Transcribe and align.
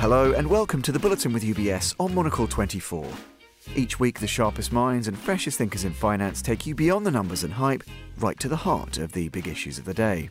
Hello 0.00 0.32
and 0.32 0.48
welcome 0.48 0.80
to 0.80 0.92
the 0.92 0.98
Bulletin 0.98 1.30
with 1.30 1.42
UBS 1.42 1.94
on 2.00 2.14
Monocle 2.14 2.46
24. 2.48 3.06
Each 3.76 4.00
week, 4.00 4.18
the 4.18 4.26
sharpest 4.26 4.72
minds 4.72 5.08
and 5.08 5.18
freshest 5.18 5.58
thinkers 5.58 5.84
in 5.84 5.92
finance 5.92 6.40
take 6.40 6.64
you 6.64 6.74
beyond 6.74 7.04
the 7.04 7.10
numbers 7.10 7.44
and 7.44 7.52
hype, 7.52 7.84
right 8.16 8.40
to 8.40 8.48
the 8.48 8.56
heart 8.56 8.96
of 8.96 9.12
the 9.12 9.28
big 9.28 9.46
issues 9.46 9.76
of 9.76 9.84
the 9.84 9.92
day. 9.92 10.30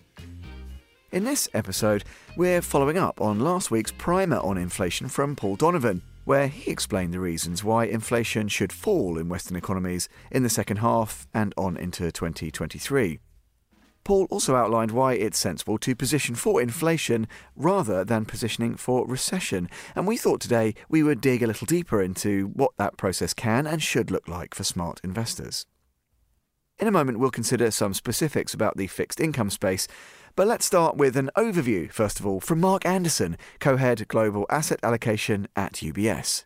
In 1.12 1.24
this 1.24 1.48
episode, 1.54 2.04
we're 2.36 2.64
following 2.64 2.98
up 2.98 3.22
on 3.22 3.42
last 3.42 3.70
week's 3.70 3.92
primer 3.92 4.38
on 4.38 4.58
inflation 4.58 5.08
from 5.08 5.36
Paul 5.36 5.56
Donovan, 5.56 6.02
where 6.26 6.48
he 6.48 6.72
explained 6.72 7.14
the 7.14 7.20
reasons 7.20 7.64
why 7.64 7.86
inflation 7.86 8.48
should 8.48 8.74
fall 8.74 9.20
in 9.20 9.30
Western 9.30 9.56
economies 9.56 10.10
in 10.32 10.42
the 10.42 10.50
second 10.50 10.78
half 10.78 11.28
and 11.32 11.54
on 11.58 11.78
into 11.78 12.12
2023. 12.12 13.20
Paul 14.04 14.28
also 14.30 14.56
outlined 14.56 14.92
why 14.92 15.14
it's 15.14 15.38
sensible 15.38 15.78
to 15.80 15.96
position 15.96 16.36
for 16.36 16.62
inflation 16.62 17.28
rather 17.56 18.04
than 18.04 18.26
positioning 18.26 18.76
for 18.76 19.06
recession, 19.06 19.70
and 19.96 20.08
we 20.08 20.18
thought 20.18 20.42
today 20.42 20.74
we 20.90 21.04
would 21.04 21.22
dig 21.22 21.44
a 21.44 21.48
little 21.48 21.68
deeper 21.68 22.02
into 22.02 22.48
what 22.54 22.72
that 22.78 22.98
process 22.98 23.34
can 23.34 23.68
and 23.68 23.84
should 23.84 24.12
look 24.12 24.28
like 24.28 24.56
for 24.56 24.64
smart 24.64 25.00
investors. 25.04 25.66
In 26.80 26.88
a 26.88 26.92
moment, 26.92 27.20
we'll 27.20 27.30
consider 27.30 27.72
some 27.72 27.94
specifics 27.94 28.54
about 28.54 28.78
the 28.78 28.88
fixed 28.88 29.20
income 29.20 29.50
space, 29.50 29.88
but 30.36 30.48
let's 30.48 30.66
start 30.66 30.96
with 30.96 31.18
an 31.18 31.30
overview, 31.36 31.92
first 31.92 32.22
of 32.22 32.26
all, 32.26 32.40
from 32.40 32.62
Mark 32.62 32.86
Anderson, 32.86 33.38
co 33.60 33.76
head 33.76 34.08
Global 34.08 34.46
Asset 34.50 34.80
Allocation 34.82 35.50
at 35.58 35.74
UBS. 35.74 36.46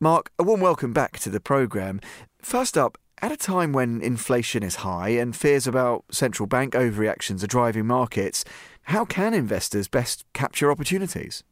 Mark, 0.00 0.32
a 0.38 0.42
warm 0.42 0.60
welcome 0.60 0.92
back 0.92 1.20
to 1.20 1.30
the 1.30 1.38
programme. 1.38 2.00
First 2.42 2.76
up, 2.76 2.98
at 3.24 3.32
a 3.32 3.36
time 3.38 3.72
when 3.72 4.02
inflation 4.02 4.62
is 4.62 4.76
high 4.76 5.08
and 5.08 5.34
fears 5.34 5.66
about 5.66 6.04
central 6.10 6.46
bank 6.46 6.74
overreactions 6.74 7.42
are 7.42 7.46
driving 7.46 7.86
markets, 7.86 8.44
how 8.82 9.06
can 9.06 9.32
investors 9.32 9.88
best 9.88 10.26
capture 10.34 10.70
opportunities? 10.70 11.42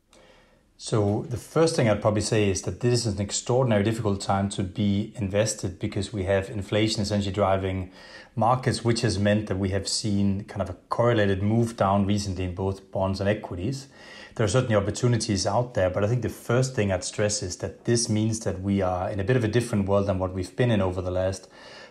So, 0.77 1.25
the 1.31 1.39
first 1.39 1.75
thing 1.75 1.89
I'd 1.89 2.03
probably 2.03 2.21
say 2.21 2.51
is 2.51 2.61
that 2.63 2.81
this 2.81 3.07
is 3.07 3.15
an 3.15 3.23
extraordinarily 3.23 3.89
difficult 3.89 4.21
time 4.21 4.51
to 4.51 4.63
be 4.63 5.15
invested 5.17 5.79
because 5.79 6.13
we 6.13 6.25
have 6.25 6.51
inflation 6.51 7.01
essentially 7.01 7.33
driving 7.33 7.91
markets, 8.37 8.85
which 8.85 9.01
has 9.01 9.19
meant 9.19 9.47
that 9.47 9.57
we 9.57 9.71
have 9.71 9.89
seen 9.89 10.45
kind 10.45 10.61
of 10.61 10.69
a 10.69 10.77
correlated 10.91 11.43
move 11.43 11.79
down 11.79 12.05
recently 12.05 12.45
in 12.45 12.55
both 12.55 12.91
bonds 12.93 13.19
and 13.19 13.31
equities 13.31 13.87
there 14.35 14.45
are 14.45 14.49
certainly 14.49 14.77
opportunities 14.77 15.47
out 15.47 15.75
there, 15.75 15.91
but 15.91 16.05
I 16.05 16.09
think 16.09 16.23
the 16.23 16.29
first 16.29 16.75
thing 16.75 16.91
I'd 16.91 17.05
stress 17.05 17.43
is 17.43 17.57
that 17.59 17.85
this 17.85 18.09
means 18.09 18.41
that 18.41 18.63
we 18.63 18.81
are 18.81 19.11
in 19.11 19.21
a 19.21 19.25
bit 19.25 19.37
of 19.37 19.45
a 19.45 19.49
different 19.49 19.87
world 19.87 20.07
than 20.07 20.19
what 20.19 20.33
we've 20.33 20.55
been 20.57 20.71
in 20.71 20.81
over 20.81 21.03
the 21.03 21.11
last 21.11 21.49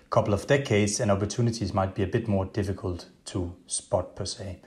couple 0.10 0.34
of 0.34 0.46
decades, 0.48 1.00
and 1.00 1.10
opportunities 1.10 1.74
might 1.74 1.96
be 1.96 2.04
a 2.04 2.08
bit 2.08 2.28
more 2.28 2.46
difficult 2.46 3.08
to 3.26 3.56
spot 3.68 4.16
per 4.16 4.26
se. 4.26 4.60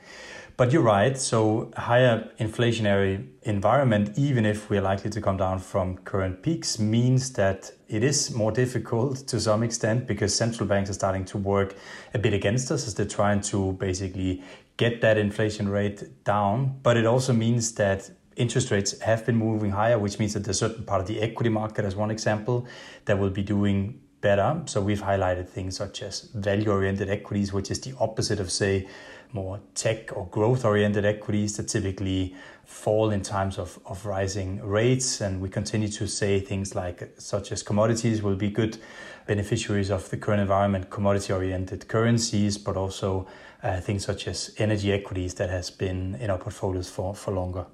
But 0.57 0.71
you're 0.71 0.83
right. 0.83 1.19
So 1.19 1.73
higher 1.77 2.31
inflationary 2.39 3.27
environment, 3.43 4.17
even 4.17 4.47
if 4.47 4.71
we're 4.71 4.81
likely 4.81 5.11
to 5.11 5.21
come 5.21 5.37
down 5.37 5.59
from 5.59 5.99
current 5.99 6.43
peaks, 6.45 6.79
means 6.79 7.33
that 7.33 7.73
it 7.89 8.05
is 8.05 8.33
more 8.33 8.53
difficult 8.53 9.27
to 9.27 9.41
some 9.41 9.65
extent 9.65 10.07
because 10.07 10.33
central 10.33 10.69
banks 10.69 10.91
are 10.91 10.95
starting 10.95 11.25
to 11.27 11.39
work 11.39 11.75
a 12.15 12.19
bit 12.21 12.33
against 12.33 12.71
us 12.71 12.87
as 12.87 12.95
they're 12.95 13.05
trying 13.05 13.41
to 13.41 13.73
basically 13.73 14.45
get 14.77 15.01
that 15.01 15.19
inflation 15.19 15.69
rate 15.69 16.25
down. 16.25 16.79
But 16.83 16.97
it 16.97 17.07
also 17.07 17.33
means 17.33 17.73
that 17.75 18.11
interest 18.37 18.71
rates 18.71 19.01
have 19.01 19.25
been 19.25 19.37
moving 19.37 19.71
higher, 19.71 19.99
which 19.99 20.19
means 20.19 20.35
that 20.35 20.47
a 20.49 20.55
certain 20.55 20.85
part 20.85 21.01
of 21.01 21.07
the 21.07 21.21
equity 21.21 21.51
market, 21.51 21.85
as 21.85 21.95
one 21.95 22.11
example, 22.11 22.67
that 23.05 23.19
will 23.19 23.31
be 23.31 23.43
doing 23.43 24.01
better. 24.21 24.63
So 24.67 24.81
we've 24.81 25.03
highlighted 25.03 25.49
things 25.49 25.77
such 25.77 26.03
as 26.03 26.23
value 26.35 26.71
oriented 26.71 27.11
equities, 27.11 27.53
which 27.53 27.71
is 27.71 27.81
the 27.81 27.95
opposite 28.01 28.41
of, 28.41 28.51
say, 28.51 28.89
more 29.33 29.61
tech 29.75 30.17
or 30.17 30.27
growth 30.29 30.65
oriented 30.65 31.05
equities 31.05 31.57
that 31.57 31.69
typically 31.69 32.35
fall 32.65 33.11
in 33.11 33.21
times 33.21 33.59
of, 33.59 33.79
of 33.85 34.07
rising 34.07 34.65
rates. 34.65 35.21
And 35.21 35.41
we 35.41 35.49
continue 35.49 35.89
to 35.89 36.07
say 36.07 36.41
things 36.41 36.75
like, 36.75 37.13
such 37.19 37.53
as 37.53 37.63
commodities 37.63 38.23
will 38.23 38.37
be 38.37 38.49
good 38.49 38.79
beneficiaries 39.27 39.91
of 39.91 40.09
the 40.11 40.17
current 40.17 40.41
environment, 40.41 40.89
commodity 40.91 41.33
oriented 41.33 41.89
currencies, 41.89 42.57
but 42.59 42.77
also 42.77 43.27
uh, 43.65 43.81
things 43.81 44.05
such 44.05 44.29
as 44.29 44.55
energy 44.59 44.93
equities 44.93 45.35
that 45.35 45.51
has 45.51 45.71
been 45.71 46.15
in 46.17 46.31
our 46.31 46.39
portfolios 46.39 46.89
for, 46.89 47.15
for 47.15 47.33
longer. 47.33 47.67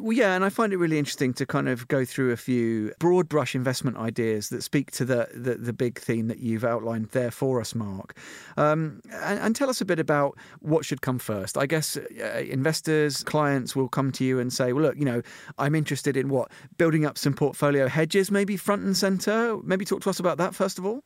Well, 0.00 0.16
yeah, 0.16 0.34
and 0.34 0.44
I 0.44 0.48
find 0.48 0.72
it 0.72 0.78
really 0.78 0.98
interesting 0.98 1.34
to 1.34 1.44
kind 1.44 1.68
of 1.68 1.88
go 1.88 2.04
through 2.04 2.32
a 2.32 2.36
few 2.36 2.92
broad 2.98 3.28
brush 3.28 3.54
investment 3.54 3.96
ideas 3.96 4.48
that 4.48 4.62
speak 4.62 4.90
to 4.92 5.04
the 5.04 5.28
the, 5.34 5.56
the 5.56 5.72
big 5.74 5.98
theme 5.98 6.28
that 6.28 6.38
you've 6.38 6.64
outlined 6.64 7.08
there 7.08 7.30
for 7.30 7.60
us, 7.60 7.74
Mark. 7.74 8.16
Um, 8.56 9.02
and, 9.12 9.38
and, 9.40 9.56
tell 9.56 9.68
us 9.68 9.80
a 9.82 9.84
bit 9.84 9.98
about 9.98 10.38
what 10.60 10.86
should 10.86 11.02
come 11.02 11.18
first. 11.18 11.58
I 11.58 11.66
guess 11.66 11.96
uh, 11.96 12.44
investors, 12.48 13.22
clients 13.24 13.76
will 13.76 13.88
come 13.88 14.10
to 14.12 14.24
you 14.24 14.38
and 14.38 14.52
say, 14.52 14.72
"Well, 14.72 14.84
look, 14.84 14.96
you 14.96 15.04
know, 15.04 15.20
I'm 15.58 15.74
interested 15.74 16.16
in 16.16 16.28
what 16.28 16.50
building 16.78 17.04
up 17.04 17.18
some 17.18 17.34
portfolio 17.34 17.86
hedges, 17.86 18.30
maybe 18.30 18.56
front 18.56 18.84
and 18.84 18.96
center. 18.96 19.58
Maybe 19.62 19.84
talk 19.84 20.00
to 20.02 20.10
us 20.10 20.18
about 20.18 20.38
that 20.38 20.54
first 20.54 20.78
of 20.78 20.86
all." 20.86 21.02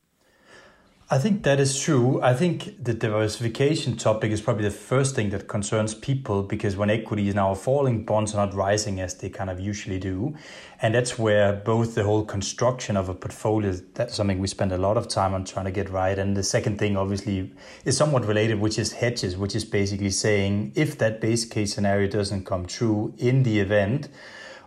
I 1.10 1.16
think 1.16 1.42
that 1.44 1.58
is 1.58 1.80
true. 1.80 2.20
I 2.20 2.34
think 2.34 2.84
the 2.84 2.92
diversification 2.92 3.96
topic 3.96 4.30
is 4.30 4.42
probably 4.42 4.64
the 4.64 4.70
first 4.70 5.14
thing 5.14 5.30
that 5.30 5.48
concerns 5.48 5.94
people 5.94 6.42
because 6.42 6.76
when 6.76 6.90
equity 6.90 7.28
is 7.28 7.34
now 7.34 7.54
falling, 7.54 8.04
bonds 8.04 8.34
are 8.34 8.44
not 8.44 8.54
rising 8.54 9.00
as 9.00 9.14
they 9.14 9.30
kind 9.30 9.48
of 9.48 9.58
usually 9.58 9.98
do. 9.98 10.34
And 10.82 10.94
that's 10.94 11.18
where 11.18 11.54
both 11.54 11.94
the 11.94 12.04
whole 12.04 12.26
construction 12.26 12.94
of 12.94 13.08
a 13.08 13.14
portfolio, 13.14 13.72
that's 13.94 14.16
something 14.16 14.38
we 14.38 14.48
spend 14.48 14.70
a 14.70 14.76
lot 14.76 14.98
of 14.98 15.08
time 15.08 15.32
on 15.32 15.46
trying 15.46 15.64
to 15.64 15.70
get 15.70 15.88
right. 15.88 16.18
And 16.18 16.36
the 16.36 16.42
second 16.42 16.78
thing, 16.78 16.94
obviously, 16.98 17.54
is 17.86 17.96
somewhat 17.96 18.26
related, 18.26 18.60
which 18.60 18.78
is 18.78 18.92
hedges, 18.92 19.34
which 19.34 19.56
is 19.56 19.64
basically 19.64 20.10
saying 20.10 20.72
if 20.74 20.98
that 20.98 21.22
base 21.22 21.46
case 21.46 21.72
scenario 21.72 22.06
doesn't 22.06 22.44
come 22.44 22.66
true 22.66 23.14
in 23.16 23.44
the 23.44 23.60
event 23.60 24.10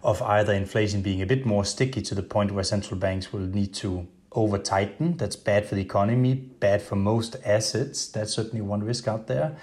of 0.02 0.23
either 0.23 0.53
inflation 0.53 1.03
being 1.03 1.22
a 1.22 1.28
bit 1.28 1.46
more 1.46 1.63
sticky 1.63 2.02
to 2.02 2.16
the 2.16 2.23
point 2.23 2.52
where 2.52 2.63
central 2.63 3.00
banks 3.00 3.31
will 3.31 3.41
need 3.41 3.75
to 3.75 4.08
over 4.34 4.58
tighten. 4.58 5.18
That's 5.18 5.36
bad 5.36 5.66
for 5.66 5.75
the 5.75 5.81
economy, 5.81 6.36
bad 6.36 6.81
for 6.81 6.96
most 6.96 7.36
assets. 7.44 8.08
That's 8.08 8.34
certainly 8.34 8.62
one 8.62 8.84
risk 8.84 9.08
out 9.08 9.28
there. 9.28 9.58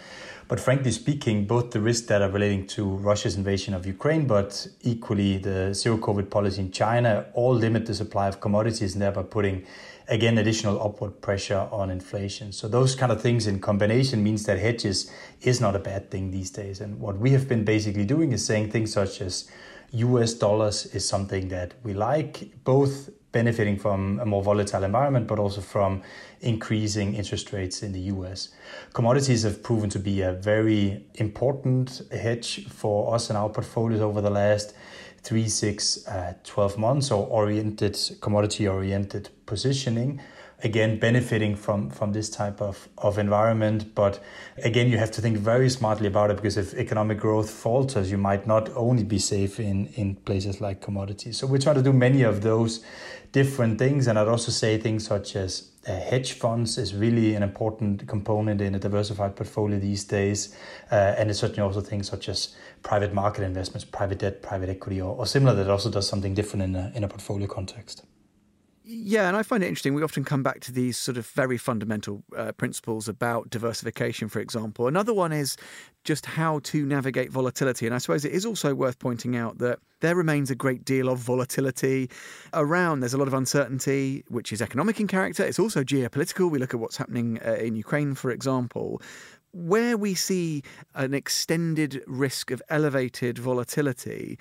But 0.48 0.60
frankly 0.60 0.92
speaking, 0.92 1.46
both 1.46 1.72
the 1.72 1.80
risks 1.80 2.06
that 2.06 2.22
are 2.22 2.30
relating 2.30 2.66
to 2.68 2.84
Russia's 2.84 3.36
invasion 3.36 3.74
of 3.74 3.84
Ukraine, 3.84 4.26
but 4.26 4.66
equally 4.80 5.36
the 5.36 5.74
zero 5.74 5.98
COVID 5.98 6.30
policy 6.30 6.62
in 6.62 6.70
China, 6.70 7.26
all 7.34 7.54
limit 7.54 7.84
the 7.84 7.94
supply 7.94 8.28
of 8.28 8.40
commodities 8.40 8.94
and 8.94 9.02
thereby 9.02 9.24
putting, 9.24 9.66
again, 10.08 10.38
additional 10.38 10.82
upward 10.82 11.20
pressure 11.20 11.68
on 11.70 11.90
inflation. 11.90 12.52
So 12.52 12.66
those 12.66 12.94
kind 12.94 13.12
of 13.12 13.20
things 13.20 13.46
in 13.46 13.60
combination 13.60 14.22
means 14.22 14.44
that 14.44 14.58
hedges 14.58 15.10
is 15.42 15.60
not 15.60 15.76
a 15.76 15.78
bad 15.78 16.10
thing 16.10 16.30
these 16.30 16.50
days. 16.50 16.80
And 16.80 16.98
what 16.98 17.18
we 17.18 17.32
have 17.32 17.46
been 17.46 17.64
basically 17.64 18.06
doing 18.06 18.32
is 18.32 18.42
saying 18.44 18.70
things 18.70 18.90
such 18.90 19.20
as 19.20 19.50
US 19.92 20.32
dollars 20.32 20.86
is 20.86 21.06
something 21.06 21.48
that 21.48 21.74
we 21.82 21.92
like, 21.92 22.64
both 22.64 23.10
benefiting 23.32 23.78
from 23.78 24.20
a 24.20 24.24
more 24.24 24.42
volatile 24.42 24.84
environment, 24.84 25.26
but 25.26 25.38
also 25.38 25.60
from 25.60 26.02
increasing 26.40 27.14
interest 27.14 27.52
rates 27.52 27.82
in 27.82 27.92
the 27.92 28.00
US. 28.12 28.48
Commodities 28.94 29.42
have 29.42 29.62
proven 29.62 29.90
to 29.90 29.98
be 29.98 30.22
a 30.22 30.32
very 30.32 31.04
important 31.14 32.02
hedge 32.10 32.66
for 32.68 33.14
us 33.14 33.28
and 33.28 33.36
our 33.36 33.48
portfolios 33.48 34.00
over 34.00 34.20
the 34.20 34.30
last 34.30 34.74
three, 35.22 35.48
six, 35.48 36.06
uh, 36.06 36.34
12 36.44 36.78
months, 36.78 37.10
or 37.10 37.26
oriented, 37.26 37.98
commodity 38.20 38.66
oriented 38.66 39.28
positioning. 39.46 40.20
Again 40.64 40.98
benefiting 40.98 41.54
from 41.54 41.88
from 41.88 42.12
this 42.12 42.28
type 42.28 42.60
of 42.60 42.88
of 42.98 43.16
environment. 43.16 43.94
But 43.94 44.20
again 44.64 44.88
you 44.88 44.98
have 44.98 45.12
to 45.12 45.20
think 45.20 45.38
very 45.38 45.70
smartly 45.70 46.08
about 46.08 46.32
it 46.32 46.36
because 46.36 46.56
if 46.56 46.74
economic 46.74 47.20
growth 47.20 47.48
falters 47.48 48.10
you 48.10 48.18
might 48.18 48.44
not 48.44 48.68
only 48.74 49.04
be 49.04 49.20
safe 49.20 49.60
in 49.60 49.86
in 49.94 50.16
places 50.16 50.60
like 50.60 50.80
commodities. 50.80 51.38
So 51.38 51.46
we're 51.46 51.58
trying 51.58 51.76
to 51.76 51.82
do 51.82 51.92
many 51.92 52.22
of 52.22 52.40
those 52.40 52.84
different 53.32 53.78
things 53.78 54.06
and 54.06 54.18
i'd 54.18 54.28
also 54.28 54.50
say 54.50 54.78
things 54.78 55.06
such 55.06 55.36
as 55.36 55.70
uh, 55.88 55.98
hedge 55.98 56.34
funds 56.34 56.76
is 56.76 56.94
really 56.94 57.34
an 57.34 57.42
important 57.42 58.06
component 58.06 58.60
in 58.60 58.74
a 58.74 58.78
diversified 58.78 59.34
portfolio 59.34 59.78
these 59.78 60.04
days. 60.04 60.54
Uh, 60.92 61.14
and 61.16 61.30
it's 61.30 61.38
certainly 61.38 61.62
also 61.62 61.80
things 61.80 62.06
such 62.06 62.28
as 62.28 62.54
private 62.82 63.14
market 63.14 63.42
investments 63.42 63.84
private 63.84 64.18
debt 64.18 64.42
private 64.42 64.68
equity 64.68 65.00
or, 65.00 65.16
or 65.16 65.26
similar 65.26 65.54
that 65.54 65.68
also 65.68 65.90
does 65.90 66.06
something 66.06 66.34
different 66.34 66.62
in 66.62 66.76
a, 66.76 66.92
in 66.94 67.04
a 67.04 67.08
portfolio 67.08 67.46
context 67.46 68.04
yeah, 68.90 69.28
and 69.28 69.36
I 69.36 69.42
find 69.42 69.62
it 69.62 69.66
interesting. 69.66 69.92
We 69.92 70.02
often 70.02 70.24
come 70.24 70.42
back 70.42 70.60
to 70.60 70.72
these 70.72 70.96
sort 70.96 71.18
of 71.18 71.26
very 71.26 71.58
fundamental 71.58 72.24
uh, 72.34 72.52
principles 72.52 73.06
about 73.06 73.50
diversification, 73.50 74.30
for 74.30 74.40
example. 74.40 74.86
Another 74.86 75.12
one 75.12 75.30
is 75.30 75.58
just 76.04 76.24
how 76.24 76.60
to 76.60 76.86
navigate 76.86 77.30
volatility. 77.30 77.84
And 77.84 77.94
I 77.94 77.98
suppose 77.98 78.24
it 78.24 78.32
is 78.32 78.46
also 78.46 78.74
worth 78.74 78.98
pointing 78.98 79.36
out 79.36 79.58
that 79.58 79.78
there 80.00 80.16
remains 80.16 80.50
a 80.50 80.54
great 80.54 80.86
deal 80.86 81.10
of 81.10 81.18
volatility 81.18 82.08
around. 82.54 83.00
There's 83.00 83.12
a 83.12 83.18
lot 83.18 83.28
of 83.28 83.34
uncertainty, 83.34 84.24
which 84.28 84.54
is 84.54 84.62
economic 84.62 85.00
in 85.00 85.06
character. 85.06 85.44
It's 85.44 85.58
also 85.58 85.84
geopolitical. 85.84 86.50
We 86.50 86.58
look 86.58 86.72
at 86.72 86.80
what's 86.80 86.96
happening 86.96 87.40
uh, 87.46 87.54
in 87.54 87.76
Ukraine, 87.76 88.14
for 88.14 88.30
example 88.30 89.02
where 89.52 89.96
we 89.96 90.14
see 90.14 90.62
an 90.94 91.14
extended 91.14 92.02
risk 92.06 92.50
of 92.50 92.62
elevated 92.68 93.38
volatility, 93.38 94.38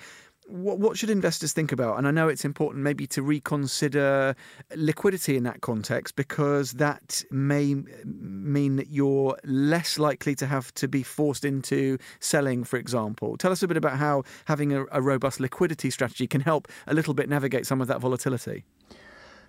what, 0.48 0.78
what 0.78 0.96
should 0.96 1.10
investors 1.10 1.52
think 1.52 1.72
about? 1.72 1.98
And 1.98 2.08
I 2.08 2.10
know 2.10 2.28
it's 2.28 2.44
important 2.44 2.82
maybe 2.82 3.06
to 3.08 3.22
reconsider 3.22 4.34
liquidity 4.74 5.36
in 5.36 5.42
that 5.44 5.60
context 5.60 6.16
because 6.16 6.72
that 6.72 7.22
may 7.30 7.76
mean 8.04 8.76
that 8.76 8.88
you're 8.88 9.36
less 9.44 9.98
likely 9.98 10.34
to 10.36 10.46
have 10.46 10.72
to 10.74 10.88
be 10.88 11.02
forced 11.02 11.44
into 11.44 11.98
selling, 12.20 12.64
for 12.64 12.78
example. 12.78 13.36
Tell 13.36 13.52
us 13.52 13.62
a 13.62 13.68
bit 13.68 13.76
about 13.76 13.98
how 13.98 14.24
having 14.46 14.72
a, 14.72 14.84
a 14.90 15.02
robust 15.02 15.38
liquidity 15.38 15.90
strategy 15.90 16.26
can 16.26 16.40
help 16.40 16.68
a 16.86 16.94
little 16.94 17.14
bit 17.14 17.28
navigate 17.28 17.66
some 17.66 17.80
of 17.80 17.88
that 17.88 18.00
volatility. 18.00 18.64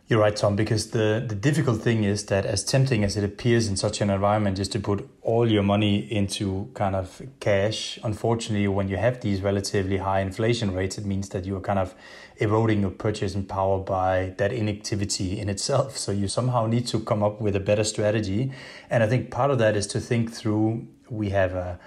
You're 0.09 0.21
right, 0.21 0.35
Tom, 0.35 0.55
because 0.55 0.89
the, 0.89 1.23
the 1.23 1.35
difficult 1.35 1.83
thing 1.83 2.03
is 2.03 2.25
that 2.25 2.43
as 2.43 2.63
tempting 2.63 3.03
as 3.03 3.15
it 3.15 3.23
appears 3.23 3.67
in 3.67 3.77
such 3.77 4.01
an 4.01 4.09
environment 4.09 4.57
is 4.57 4.67
to 4.69 4.79
put 4.79 5.07
all 5.21 5.47
your 5.47 5.61
money 5.61 5.99
into 6.11 6.71
kind 6.73 6.95
of 6.95 7.21
cash, 7.39 7.99
unfortunately, 8.03 8.67
when 8.69 8.87
you 8.87 8.97
have 8.97 9.21
these 9.21 9.43
relatively 9.43 9.97
high 9.97 10.21
inflation 10.21 10.73
rates, 10.73 10.97
it 10.97 11.05
means 11.05 11.29
that 11.29 11.45
you're 11.45 11.61
kind 11.61 11.77
of 11.77 11.93
eroding 12.37 12.81
your 12.81 12.89
purchasing 12.89 13.45
power 13.45 13.77
by 13.77 14.33
that 14.37 14.51
inactivity 14.51 15.39
in 15.39 15.47
itself. 15.47 15.95
So 15.95 16.11
you 16.11 16.27
somehow 16.27 16.65
need 16.65 16.87
to 16.87 16.99
come 17.01 17.21
up 17.21 17.39
with 17.39 17.55
a 17.55 17.59
better 17.59 17.83
strategy. 17.83 18.51
And 18.89 19.03
I 19.03 19.07
think 19.07 19.29
part 19.29 19.51
of 19.51 19.59
that 19.59 19.75
is 19.75 19.85
to 19.87 19.99
think 19.99 20.33
through 20.33 20.87
we 21.11 21.29
have 21.29 21.53
a 21.53 21.79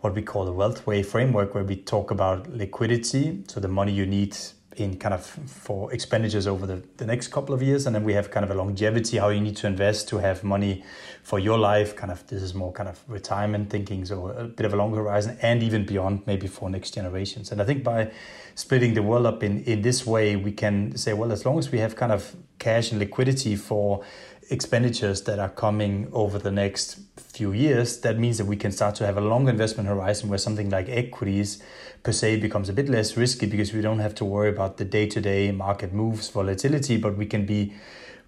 what 0.00 0.14
we 0.14 0.20
call 0.20 0.44
the 0.44 0.52
Wealthway 0.52 1.06
framework 1.06 1.54
where 1.54 1.64
we 1.64 1.76
talk 1.76 2.10
about 2.10 2.50
liquidity, 2.50 3.44
so 3.46 3.60
the 3.60 3.68
money 3.68 3.92
you 3.92 4.04
need 4.04 4.36
in 4.76 4.98
kind 4.98 5.14
of 5.14 5.24
for 5.24 5.92
expenditures 5.92 6.46
over 6.46 6.66
the, 6.66 6.82
the 6.96 7.06
next 7.06 7.28
couple 7.28 7.54
of 7.54 7.62
years. 7.62 7.86
And 7.86 7.94
then 7.94 8.04
we 8.04 8.14
have 8.14 8.30
kind 8.30 8.44
of 8.44 8.50
a 8.50 8.54
longevity 8.54 9.18
how 9.18 9.28
you 9.28 9.40
need 9.40 9.56
to 9.56 9.66
invest 9.66 10.08
to 10.08 10.18
have 10.18 10.42
money 10.42 10.84
for 11.22 11.38
your 11.38 11.58
life. 11.58 11.94
Kind 11.96 12.10
of 12.10 12.26
this 12.26 12.42
is 12.42 12.54
more 12.54 12.72
kind 12.72 12.88
of 12.88 13.00
retirement 13.08 13.70
thinking 13.70 14.04
so 14.04 14.28
a 14.28 14.44
bit 14.44 14.66
of 14.66 14.72
a 14.72 14.76
longer 14.76 14.98
horizon 14.98 15.38
and 15.42 15.62
even 15.62 15.84
beyond 15.84 16.22
maybe 16.26 16.46
for 16.46 16.70
next 16.70 16.92
generations. 16.94 17.52
And 17.52 17.60
i 17.60 17.64
think 17.64 17.84
by 17.84 18.10
splitting 18.54 18.94
the 18.94 19.02
world 19.02 19.26
up 19.26 19.42
in 19.42 19.62
in 19.64 19.82
this 19.82 20.06
way 20.06 20.36
we 20.36 20.52
can 20.52 20.96
say 20.96 21.12
well 21.12 21.32
as 21.32 21.44
long 21.46 21.58
as 21.58 21.70
we 21.70 21.78
have 21.78 21.96
kind 21.96 22.12
of 22.12 22.36
cash 22.58 22.92
and 22.92 23.00
liquidity 23.00 23.56
for 23.56 24.04
expenditures 24.52 25.22
that 25.22 25.38
are 25.38 25.48
coming 25.48 26.08
over 26.12 26.38
the 26.38 26.50
next 26.50 27.00
few 27.16 27.52
years, 27.52 28.00
that 28.00 28.18
means 28.18 28.38
that 28.38 28.44
we 28.44 28.56
can 28.56 28.70
start 28.70 28.94
to 28.96 29.06
have 29.06 29.16
a 29.16 29.20
long 29.20 29.48
investment 29.48 29.88
horizon 29.88 30.28
where 30.28 30.38
something 30.38 30.68
like 30.70 30.88
equities 30.88 31.62
per 32.02 32.12
se 32.12 32.36
becomes 32.36 32.68
a 32.68 32.72
bit 32.72 32.88
less 32.88 33.16
risky 33.16 33.46
because 33.46 33.72
we 33.72 33.80
don't 33.80 34.00
have 34.00 34.14
to 34.14 34.24
worry 34.24 34.50
about 34.50 34.76
the 34.76 34.84
day 34.84 35.06
to 35.06 35.20
day 35.20 35.50
market 35.50 35.92
moves, 35.92 36.28
volatility, 36.28 36.96
but 36.96 37.16
we 37.16 37.26
can 37.26 37.46
be 37.46 37.72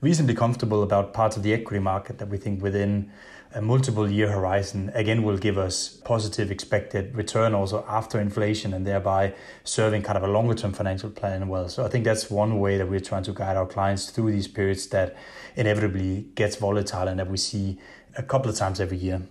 reasonably 0.01 0.35
comfortable 0.35 0.83
about 0.83 1.13
parts 1.13 1.37
of 1.37 1.43
the 1.43 1.53
equity 1.53 1.81
market 1.81 2.19
that 2.19 2.29
we 2.29 2.39
think 2.39 2.63
within 2.63 3.11
a 3.55 3.63
multiple 3.63 4.11
year 4.11 4.31
horizon 4.31 4.91
again 4.95 5.23
will 5.23 5.39
give 5.39 5.57
us 5.57 5.89
positive 5.89 6.51
expected 6.51 7.15
return 7.15 7.55
also 7.55 7.85
after 7.89 8.21
inflation 8.21 8.75
and 8.75 8.85
thereby 8.85 9.33
serving 9.63 10.03
kind 10.03 10.19
of 10.19 10.25
a 10.25 10.29
longer 10.29 10.55
term 10.55 10.73
financial 10.73 11.09
plan 11.09 11.49
well. 11.49 11.69
So 11.69 11.85
I 11.85 11.89
think 11.89 12.05
that's 12.05 12.31
one 12.31 12.59
way 12.59 12.79
that 12.79 12.89
we're 12.91 13.01
trying 13.01 13.23
to 13.25 13.33
guide 13.33 13.57
our 13.57 13.67
clients 13.67 14.11
through 14.11 14.33
these 14.33 14.49
periods 14.49 14.89
that 14.89 15.17
inevitably 15.55 16.27
gets 16.35 16.57
volatile 16.57 17.07
and 17.07 17.19
that 17.21 17.31
we 17.31 17.37
see 17.37 17.79
a 18.17 18.23
couple 18.23 18.51
of 18.51 18.57
times 18.57 18.81
every 18.81 18.99
year. 18.99 19.23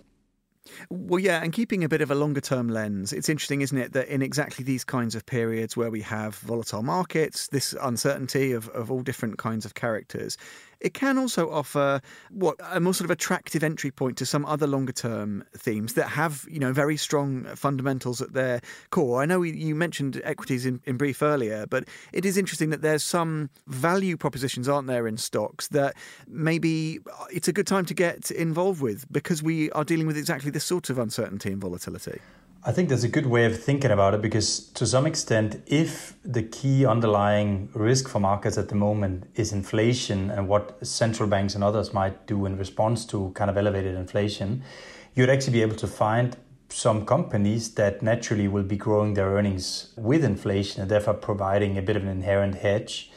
Well, 0.88 1.20
yeah, 1.20 1.42
and 1.42 1.52
keeping 1.52 1.84
a 1.84 1.88
bit 1.90 2.00
of 2.00 2.10
a 2.10 2.14
longer 2.14 2.40
term 2.40 2.68
lens, 2.68 3.12
it's 3.12 3.28
interesting, 3.28 3.60
isn't 3.60 3.76
it, 3.76 3.92
that 3.92 4.08
in 4.08 4.22
exactly 4.22 4.64
these 4.64 4.82
kinds 4.82 5.14
of 5.14 5.26
periods 5.26 5.76
where 5.76 5.90
we 5.90 6.00
have 6.00 6.36
volatile 6.36 6.82
markets, 6.82 7.48
this 7.48 7.74
uncertainty 7.82 8.52
of, 8.52 8.68
of 8.70 8.90
all 8.90 9.02
different 9.02 9.36
kinds 9.36 9.66
of 9.66 9.74
characters, 9.74 10.38
it 10.80 10.94
can 10.94 11.18
also 11.18 11.50
offer 11.50 12.00
what 12.30 12.56
a 12.70 12.80
more 12.80 12.94
sort 12.94 13.06
of 13.06 13.10
attractive 13.10 13.62
entry 13.62 13.90
point 13.90 14.16
to 14.18 14.26
some 14.26 14.44
other 14.46 14.66
longer 14.66 14.92
term 14.92 15.44
themes 15.56 15.94
that 15.94 16.08
have 16.08 16.44
you 16.48 16.58
know 16.58 16.72
very 16.72 16.96
strong 16.96 17.44
fundamentals 17.56 18.20
at 18.20 18.32
their 18.32 18.60
core. 18.90 19.22
I 19.22 19.26
know 19.26 19.42
you 19.42 19.74
mentioned 19.74 20.20
equities 20.24 20.66
in, 20.66 20.80
in 20.84 20.96
brief 20.96 21.22
earlier, 21.22 21.66
but 21.66 21.84
it 22.12 22.24
is 22.24 22.36
interesting 22.36 22.70
that 22.70 22.82
there's 22.82 23.02
some 23.02 23.50
value 23.66 24.16
propositions, 24.16 24.68
aren't 24.68 24.88
there, 24.88 25.06
in 25.06 25.16
stocks 25.16 25.68
that 25.68 25.94
maybe 26.26 27.00
uh, 27.06 27.24
it's 27.32 27.48
a 27.48 27.52
good 27.52 27.66
time 27.66 27.84
to 27.86 27.94
get 27.94 28.30
involved 28.30 28.80
with 28.80 29.10
because 29.12 29.42
we 29.42 29.70
are 29.72 29.84
dealing 29.84 30.06
with 30.06 30.16
exactly 30.16 30.50
this 30.50 30.64
sort 30.64 30.90
of 30.90 30.98
uncertainty 30.98 31.50
and 31.50 31.60
volatility. 31.60 32.20
I 32.66 32.72
think 32.72 32.88
that's 32.88 33.02
a 33.02 33.08
good 33.08 33.26
way 33.26 33.44
of 33.44 33.62
thinking 33.62 33.90
about 33.90 34.14
it 34.14 34.22
because, 34.22 34.58
to 34.70 34.86
some 34.86 35.04
extent, 35.04 35.62
if 35.66 36.14
the 36.24 36.42
key 36.42 36.86
underlying 36.86 37.68
risk 37.74 38.08
for 38.08 38.20
markets 38.20 38.56
at 38.56 38.70
the 38.70 38.74
moment 38.74 39.24
is 39.34 39.52
inflation 39.52 40.30
and 40.30 40.48
what 40.48 40.78
central 40.86 41.28
banks 41.28 41.54
and 41.54 41.62
others 41.62 41.92
might 41.92 42.26
do 42.26 42.46
in 42.46 42.56
response 42.56 43.04
to 43.06 43.32
kind 43.34 43.50
of 43.50 43.58
elevated 43.58 43.94
inflation, 43.96 44.62
you'd 45.14 45.28
actually 45.28 45.52
be 45.52 45.60
able 45.60 45.76
to 45.76 45.86
find 45.86 46.38
some 46.70 47.04
companies 47.04 47.74
that 47.74 48.02
naturally 48.02 48.48
will 48.48 48.62
be 48.62 48.76
growing 48.76 49.12
their 49.12 49.28
earnings 49.28 49.92
with 49.96 50.24
inflation 50.24 50.80
and 50.80 50.90
therefore 50.90 51.12
providing 51.12 51.76
a 51.76 51.82
bit 51.82 51.96
of 51.96 52.02
an 52.02 52.08
inherent 52.08 52.54
hedge. 52.54 53.10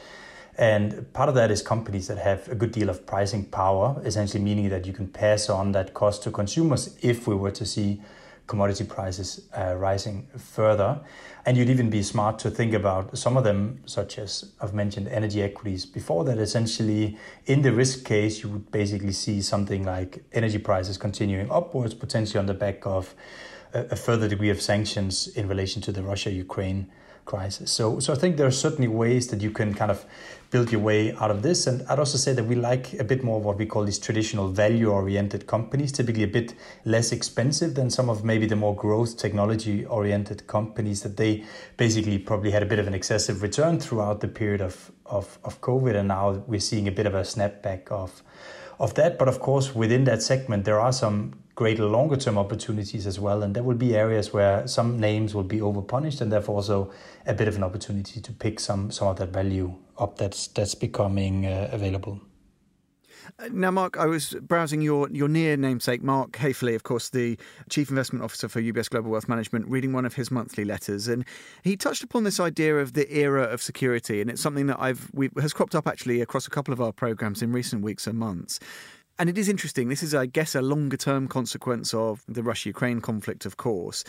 And 0.58 1.10
part 1.14 1.30
of 1.30 1.34
that 1.36 1.50
is 1.50 1.62
companies 1.62 2.06
that 2.08 2.18
have 2.18 2.48
a 2.48 2.54
good 2.54 2.72
deal 2.72 2.90
of 2.90 3.06
pricing 3.06 3.46
power, 3.46 3.98
essentially 4.04 4.44
meaning 4.44 4.68
that 4.68 4.84
you 4.84 4.92
can 4.92 5.08
pass 5.08 5.48
on 5.48 5.72
that 5.72 5.94
cost 5.94 6.22
to 6.24 6.30
consumers 6.30 6.98
if 7.00 7.26
we 7.26 7.34
were 7.34 7.52
to 7.52 7.64
see 7.64 8.02
commodity 8.48 8.84
prices 8.84 9.46
uh, 9.56 9.74
rising 9.76 10.26
further. 10.36 11.00
And 11.46 11.56
you'd 11.56 11.70
even 11.70 11.88
be 11.88 12.02
smart 12.02 12.40
to 12.40 12.50
think 12.50 12.74
about 12.74 13.16
some 13.16 13.36
of 13.36 13.44
them, 13.44 13.80
such 13.86 14.18
as 14.18 14.52
I've 14.60 14.74
mentioned 14.74 15.06
energy 15.08 15.40
equities 15.42 15.86
before, 15.86 16.24
that 16.24 16.38
essentially 16.38 17.16
in 17.46 17.62
the 17.62 17.72
risk 17.72 18.04
case, 18.04 18.42
you 18.42 18.48
would 18.48 18.72
basically 18.72 19.12
see 19.12 19.40
something 19.40 19.84
like 19.84 20.24
energy 20.32 20.58
prices 20.58 20.98
continuing 20.98 21.50
upwards, 21.50 21.94
potentially 21.94 22.40
on 22.40 22.46
the 22.46 22.54
back 22.54 22.84
of 22.84 23.14
a, 23.72 23.84
a 23.90 23.96
further 23.96 24.28
degree 24.28 24.50
of 24.50 24.60
sanctions 24.60 25.28
in 25.28 25.46
relation 25.46 25.80
to 25.82 25.92
the 25.92 26.02
Russia 26.02 26.30
Ukraine 26.30 26.90
crisis. 27.28 27.70
So, 27.70 28.00
so 28.00 28.12
I 28.12 28.16
think 28.16 28.38
there 28.38 28.46
are 28.46 28.58
certainly 28.66 28.88
ways 28.88 29.28
that 29.28 29.42
you 29.42 29.50
can 29.50 29.74
kind 29.74 29.90
of 29.90 30.04
build 30.50 30.72
your 30.72 30.80
way 30.80 31.14
out 31.16 31.30
of 31.30 31.42
this. 31.42 31.66
And 31.66 31.86
I'd 31.88 31.98
also 31.98 32.16
say 32.16 32.32
that 32.32 32.44
we 32.44 32.54
like 32.54 32.94
a 32.94 33.04
bit 33.04 33.22
more 33.22 33.38
what 33.38 33.58
we 33.58 33.66
call 33.66 33.84
these 33.84 33.98
traditional 33.98 34.48
value 34.48 34.90
oriented 34.90 35.46
companies, 35.46 35.92
typically 35.92 36.22
a 36.22 36.28
bit 36.28 36.54
less 36.86 37.12
expensive 37.12 37.74
than 37.74 37.90
some 37.90 38.08
of 38.08 38.24
maybe 38.24 38.46
the 38.46 38.56
more 38.56 38.74
growth 38.74 39.18
technology 39.18 39.84
oriented 39.84 40.46
companies 40.46 41.02
that 41.02 41.18
they 41.18 41.44
basically 41.76 42.18
probably 42.18 42.50
had 42.50 42.62
a 42.62 42.66
bit 42.66 42.78
of 42.78 42.86
an 42.86 42.94
excessive 42.94 43.42
return 43.42 43.78
throughout 43.78 44.20
the 44.20 44.28
period 44.28 44.62
of, 44.62 44.90
of, 45.04 45.38
of 45.44 45.60
COVID. 45.60 45.94
And 45.94 46.08
now 46.08 46.42
we're 46.46 46.60
seeing 46.60 46.88
a 46.88 46.92
bit 46.92 47.04
of 47.04 47.14
a 47.14 47.22
snapback 47.22 47.88
of, 47.88 48.22
of 48.80 48.94
that. 48.94 49.18
But 49.18 49.28
of 49.28 49.38
course, 49.40 49.74
within 49.74 50.04
that 50.04 50.22
segment, 50.22 50.64
there 50.64 50.80
are 50.80 50.92
some 50.92 51.34
greater 51.58 51.86
longer 51.86 52.16
term 52.16 52.38
opportunities 52.38 53.04
as 53.04 53.18
well. 53.18 53.42
And 53.42 53.52
there 53.52 53.64
will 53.64 53.74
be 53.74 53.96
areas 53.96 54.32
where 54.32 54.64
some 54.68 55.00
names 55.00 55.34
will 55.34 55.42
be 55.42 55.58
overpunished 55.58 56.20
and 56.20 56.30
therefore 56.30 56.54
also 56.54 56.92
a 57.26 57.34
bit 57.34 57.48
of 57.48 57.56
an 57.56 57.64
opportunity 57.64 58.20
to 58.20 58.32
pick 58.32 58.60
some, 58.60 58.92
some 58.92 59.08
of 59.08 59.16
that 59.16 59.30
value 59.30 59.74
up 59.98 60.18
that's, 60.18 60.46
that's 60.46 60.76
becoming 60.76 61.46
uh, 61.46 61.68
available. 61.72 62.20
Uh, 63.40 63.48
now, 63.50 63.72
Mark, 63.72 63.98
I 63.98 64.06
was 64.06 64.36
browsing 64.40 64.80
your, 64.82 65.10
your 65.10 65.26
near 65.26 65.56
namesake, 65.56 66.00
Mark 66.00 66.30
Haefele, 66.32 66.76
of 66.76 66.84
course, 66.84 67.10
the 67.10 67.36
Chief 67.68 67.90
Investment 67.90 68.24
Officer 68.24 68.48
for 68.48 68.62
UBS 68.62 68.88
Global 68.88 69.10
Wealth 69.10 69.28
Management, 69.28 69.66
reading 69.66 69.92
one 69.92 70.04
of 70.04 70.14
his 70.14 70.30
monthly 70.30 70.64
letters, 70.64 71.08
and 71.08 71.24
he 71.64 71.76
touched 71.76 72.04
upon 72.04 72.22
this 72.22 72.38
idea 72.38 72.76
of 72.76 72.92
the 72.92 73.12
era 73.12 73.42
of 73.42 73.60
security, 73.60 74.20
and 74.20 74.30
it's 74.30 74.40
something 74.40 74.66
that 74.66 74.78
I've 74.80 75.10
has 75.40 75.52
cropped 75.52 75.74
up 75.74 75.88
actually 75.88 76.20
across 76.20 76.46
a 76.46 76.50
couple 76.50 76.72
of 76.72 76.80
our 76.80 76.92
programs 76.92 77.42
in 77.42 77.52
recent 77.52 77.82
weeks 77.82 78.06
and 78.06 78.18
months. 78.18 78.60
And 79.18 79.28
it 79.28 79.36
is 79.36 79.48
interesting. 79.48 79.88
This 79.88 80.02
is, 80.02 80.14
I 80.14 80.26
guess, 80.26 80.54
a 80.54 80.62
longer 80.62 80.96
term 80.96 81.26
consequence 81.26 81.92
of 81.92 82.22
the 82.28 82.42
Russia 82.42 82.68
Ukraine 82.68 83.00
conflict, 83.00 83.46
of 83.46 83.56
course. 83.56 84.04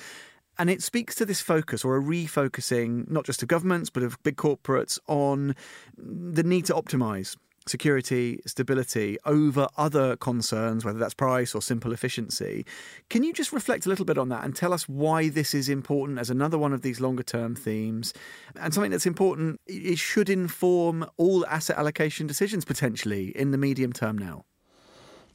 And 0.59 0.69
it 0.69 0.83
speaks 0.83 1.15
to 1.15 1.25
this 1.25 1.41
focus 1.41 1.85
or 1.85 1.95
a 1.95 2.01
refocusing, 2.01 3.09
not 3.09 3.25
just 3.25 3.41
of 3.41 3.47
governments, 3.47 3.89
but 3.89 4.03
of 4.03 4.21
big 4.23 4.35
corporates 4.35 4.99
on 5.07 5.55
the 5.97 6.43
need 6.43 6.65
to 6.65 6.73
optimize 6.73 7.37
security, 7.65 8.39
stability 8.45 9.17
over 9.25 9.67
other 9.77 10.15
concerns, 10.17 10.83
whether 10.83 10.99
that's 10.99 11.13
price 11.13 11.55
or 11.55 11.61
simple 11.61 11.93
efficiency. 11.93 12.65
Can 13.09 13.23
you 13.23 13.31
just 13.31 13.53
reflect 13.53 13.85
a 13.85 13.89
little 13.89 14.05
bit 14.05 14.17
on 14.17 14.29
that 14.29 14.43
and 14.43 14.55
tell 14.55 14.73
us 14.73 14.89
why 14.89 15.29
this 15.29 15.53
is 15.53 15.69
important 15.69 16.19
as 16.19 16.29
another 16.29 16.57
one 16.57 16.73
of 16.73 16.81
these 16.81 16.99
longer 16.99 17.23
term 17.23 17.55
themes 17.55 18.13
and 18.59 18.73
something 18.73 18.91
that's 18.91 19.05
important? 19.05 19.61
It 19.67 19.97
should 19.97 20.29
inform 20.29 21.05
all 21.17 21.45
asset 21.45 21.77
allocation 21.77 22.27
decisions 22.27 22.65
potentially 22.65 23.29
in 23.37 23.51
the 23.51 23.57
medium 23.57 23.93
term 23.93 24.17
now. 24.17 24.43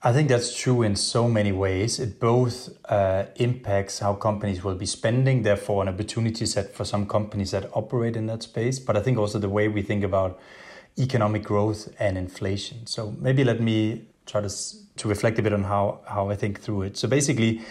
I 0.07 0.13
think 0.13 0.29
that's 0.29 0.55
true 0.55 0.83
in 0.83 0.97
so 0.97 1.27
many 1.29 1.51
ways. 1.51 1.99
It 1.99 2.21
both 2.21 2.69
uh, 2.91 3.25
impacts 3.37 4.01
how 4.01 4.13
companies 4.13 4.63
will 4.63 4.75
be 4.75 4.85
spending, 4.85 5.41
therefore, 5.41 5.81
an 5.81 5.89
opportunity 5.89 6.45
set 6.45 6.75
for 6.75 6.85
some 6.85 7.07
companies 7.07 7.53
that 7.53 7.71
operate 7.73 8.15
in 8.15 8.27
that 8.27 8.43
space. 8.43 8.79
But 8.79 8.99
I 8.99 9.01
think 9.01 9.17
also 9.17 9.39
the 9.39 9.49
way 9.49 9.67
we 9.69 9.81
think 9.81 10.05
about 10.05 10.39
economic 10.99 11.43
growth 11.43 11.89
and 11.99 12.19
inflation. 12.19 12.87
So 12.87 13.15
maybe 13.19 13.45
let 13.45 13.63
me 13.63 14.07
try 14.27 14.43
to, 14.43 14.51
to 14.97 15.09
reflect 15.09 15.39
a 15.39 15.43
bit 15.43 15.55
on 15.55 15.65
how, 15.65 16.01
how 16.07 16.29
I 16.29 16.37
think 16.37 16.61
through 16.61 16.83
it. 16.83 16.99
So 16.99 17.09
basically, 17.09 17.63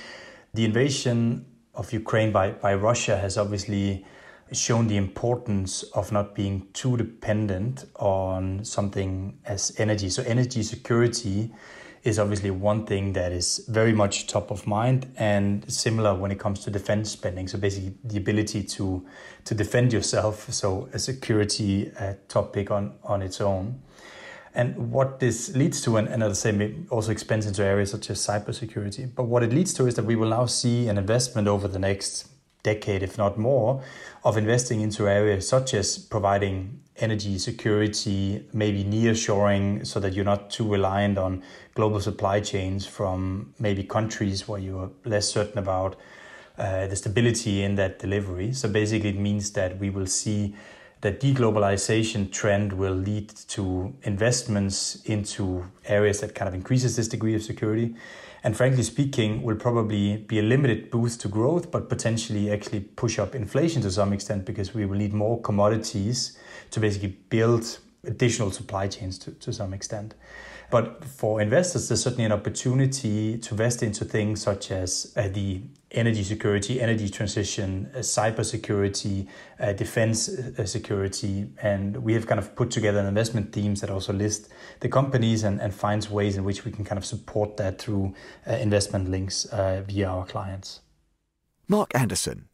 the 0.55 0.65
invasion 0.65 1.45
of 1.75 1.93
Ukraine 1.93 2.31
by, 2.31 2.49
by 2.53 2.73
Russia 2.73 3.15
has 3.15 3.37
obviously 3.37 4.07
shown 4.51 4.87
the 4.87 4.97
importance 4.97 5.83
of 5.93 6.11
not 6.11 6.33
being 6.33 6.67
too 6.73 6.97
dependent 6.97 7.85
on 7.97 8.65
something 8.65 9.37
as 9.45 9.71
energy. 9.77 10.09
So 10.09 10.23
energy 10.23 10.63
security 10.63 11.51
is 12.03 12.19
obviously 12.19 12.51
one 12.51 12.85
thing 12.85 13.13
that 13.13 13.31
is 13.31 13.65
very 13.69 13.93
much 13.93 14.27
top 14.27 14.51
of 14.51 14.67
mind 14.67 15.07
and 15.17 15.71
similar 15.71 16.13
when 16.13 16.31
it 16.31 16.39
comes 16.39 16.59
to 16.59 16.69
defense 16.69 17.09
spending. 17.11 17.47
So 17.47 17.57
basically, 17.57 17.95
the 18.03 18.17
ability 18.17 18.63
to 18.63 19.05
to 19.45 19.55
defend 19.55 19.93
yourself. 19.93 20.51
So 20.51 20.89
a 20.93 20.99
security 20.99 21.91
uh, 21.99 22.13
topic 22.27 22.71
on 22.71 22.93
on 23.03 23.21
its 23.21 23.39
own. 23.39 23.81
And 24.55 24.91
what 24.91 25.19
this 25.19 25.55
leads 25.55 25.81
to, 25.81 25.97
and, 25.97 26.07
and 26.07 26.23
I'll 26.23 26.35
say 26.35 26.75
also 26.91 27.11
expands 27.11 27.47
into 27.47 27.63
areas 27.63 27.89
such 27.89 28.11
as 28.11 28.19
cybersecurity. 28.19 29.09
But 29.15 29.23
what 29.23 29.41
it 29.41 29.51
leads 29.51 29.73
to 29.75 29.87
is 29.87 29.95
that 29.95 30.05
we 30.05 30.15
will 30.15 30.29
now 30.29 30.45
see 30.45 30.87
an 30.89 30.97
investment 30.99 31.47
over 31.47 31.67
the 31.67 31.79
next 31.79 32.27
decade, 32.63 33.03
if 33.03 33.17
not 33.17 33.37
more, 33.37 33.83
of 34.23 34.37
investing 34.37 34.81
into 34.81 35.07
areas 35.07 35.47
such 35.47 35.73
as 35.73 35.97
providing 35.97 36.79
energy 36.97 37.37
security, 37.37 38.45
maybe 38.53 38.83
nearshoring, 38.83 39.85
so 39.85 39.99
that 39.99 40.13
you're 40.13 40.25
not 40.25 40.49
too 40.49 40.69
reliant 40.71 41.17
on 41.17 41.43
global 41.73 41.99
supply 41.99 42.39
chains 42.39 42.85
from 42.85 43.53
maybe 43.59 43.83
countries 43.83 44.47
where 44.47 44.59
you're 44.59 44.91
less 45.03 45.27
certain 45.27 45.57
about 45.57 45.95
uh, 46.57 46.87
the 46.87 46.95
stability 46.95 47.63
in 47.63 47.75
that 47.75 47.99
delivery. 47.99 48.53
So 48.53 48.69
basically, 48.69 49.09
it 49.09 49.17
means 49.17 49.51
that 49.53 49.77
we 49.79 49.89
will 49.89 50.05
see 50.05 50.55
the 51.03 51.11
deglobalization 51.11 52.31
trend 52.31 52.71
will 52.71 52.95
lead 52.95 53.27
to 53.49 53.93
investments 54.03 54.95
into 55.03 55.69
areas 55.83 56.21
that 56.21 56.33
kind 56.33 56.47
of 56.47 56.55
increases 56.55 56.95
this 56.95 57.09
degree 57.09 57.35
of 57.35 57.43
security. 57.43 57.93
And 58.41 58.55
frankly 58.55 58.83
speaking, 58.83 59.43
will 59.43 59.57
probably 59.57 60.15
be 60.15 60.39
a 60.39 60.41
limited 60.41 60.89
boost 60.89 61.19
to 61.21 61.27
growth, 61.27 61.71
but 61.71 61.89
potentially 61.89 62.49
actually 62.49 62.79
push 62.79 63.19
up 63.19 63.35
inflation 63.35 63.81
to 63.81 63.91
some 63.91 64.13
extent 64.13 64.45
because 64.45 64.73
we 64.73 64.85
will 64.85 64.97
need 64.97 65.13
more 65.13 65.41
commodities 65.41 66.37
to 66.71 66.79
basically 66.79 67.17
build 67.29 67.79
additional 68.05 68.49
supply 68.51 68.87
chains 68.87 69.19
to, 69.19 69.31
to 69.31 69.51
some 69.51 69.73
extent. 69.73 70.13
But 70.71 71.03
for 71.03 71.41
investors, 71.41 71.89
there's 71.89 72.01
certainly 72.01 72.23
an 72.23 72.31
opportunity 72.31 73.37
to 73.37 73.51
invest 73.51 73.83
into 73.83 74.05
things 74.05 74.41
such 74.41 74.71
as 74.71 75.13
uh, 75.17 75.27
the 75.27 75.63
energy 75.93 76.23
security, 76.23 76.81
energy 76.81 77.09
transition, 77.09 77.89
uh, 77.93 77.99
cyber 77.99 78.43
security, 78.43 79.27
uh, 79.59 79.73
defense 79.73 80.29
uh, 80.29 80.65
security. 80.65 81.47
And 81.61 81.97
we 81.97 82.13
have 82.13 82.27
kind 82.27 82.39
of 82.39 82.55
put 82.55 82.71
together 82.71 82.99
an 82.99 83.05
investment 83.05 83.53
teams 83.53 83.81
that 83.81 83.89
also 83.89 84.13
list 84.13 84.49
the 84.79 84.89
companies 84.89 85.43
and, 85.43 85.61
and 85.61 85.73
finds 85.73 86.09
ways 86.09 86.37
in 86.37 86.43
which 86.43 86.65
we 86.65 86.71
can 86.71 86.83
kind 86.83 86.97
of 86.97 87.05
support 87.05 87.57
that 87.57 87.79
through 87.79 88.13
uh, 88.47 88.53
investment 88.53 89.09
links 89.09 89.45
uh, 89.45 89.83
via 89.87 90.07
our 90.07 90.25
clients. 90.25 90.81
Mark 91.67 91.91
Anderson. 91.95 92.49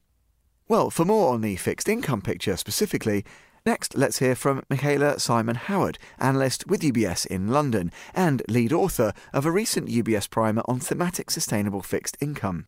Well, 0.68 0.90
for 0.90 1.06
more 1.06 1.34
on 1.34 1.42
the 1.42 1.56
fixed 1.56 1.90
income 1.90 2.22
picture 2.22 2.58
specifically, 2.58 3.26
Next, 3.66 3.96
let's 3.96 4.20
hear 4.20 4.36
from 4.36 4.64
Michaela 4.70 5.20
Seimen 5.20 5.58
Howat, 5.58 5.98
analyst 6.18 6.68
with 6.68 6.82
UBS 6.82 7.26
in 7.26 7.50
London 7.50 7.92
and 8.16 8.42
lead 8.48 8.72
author 8.72 9.14
of 9.34 9.46
a 9.46 9.52
recent 9.52 9.90
UBS 9.90 10.30
primer 10.30 10.62
on 10.66 10.80
thematic 10.80 11.30
sustainable 11.30 11.82
fixed 11.82 12.18
income. 12.22 12.68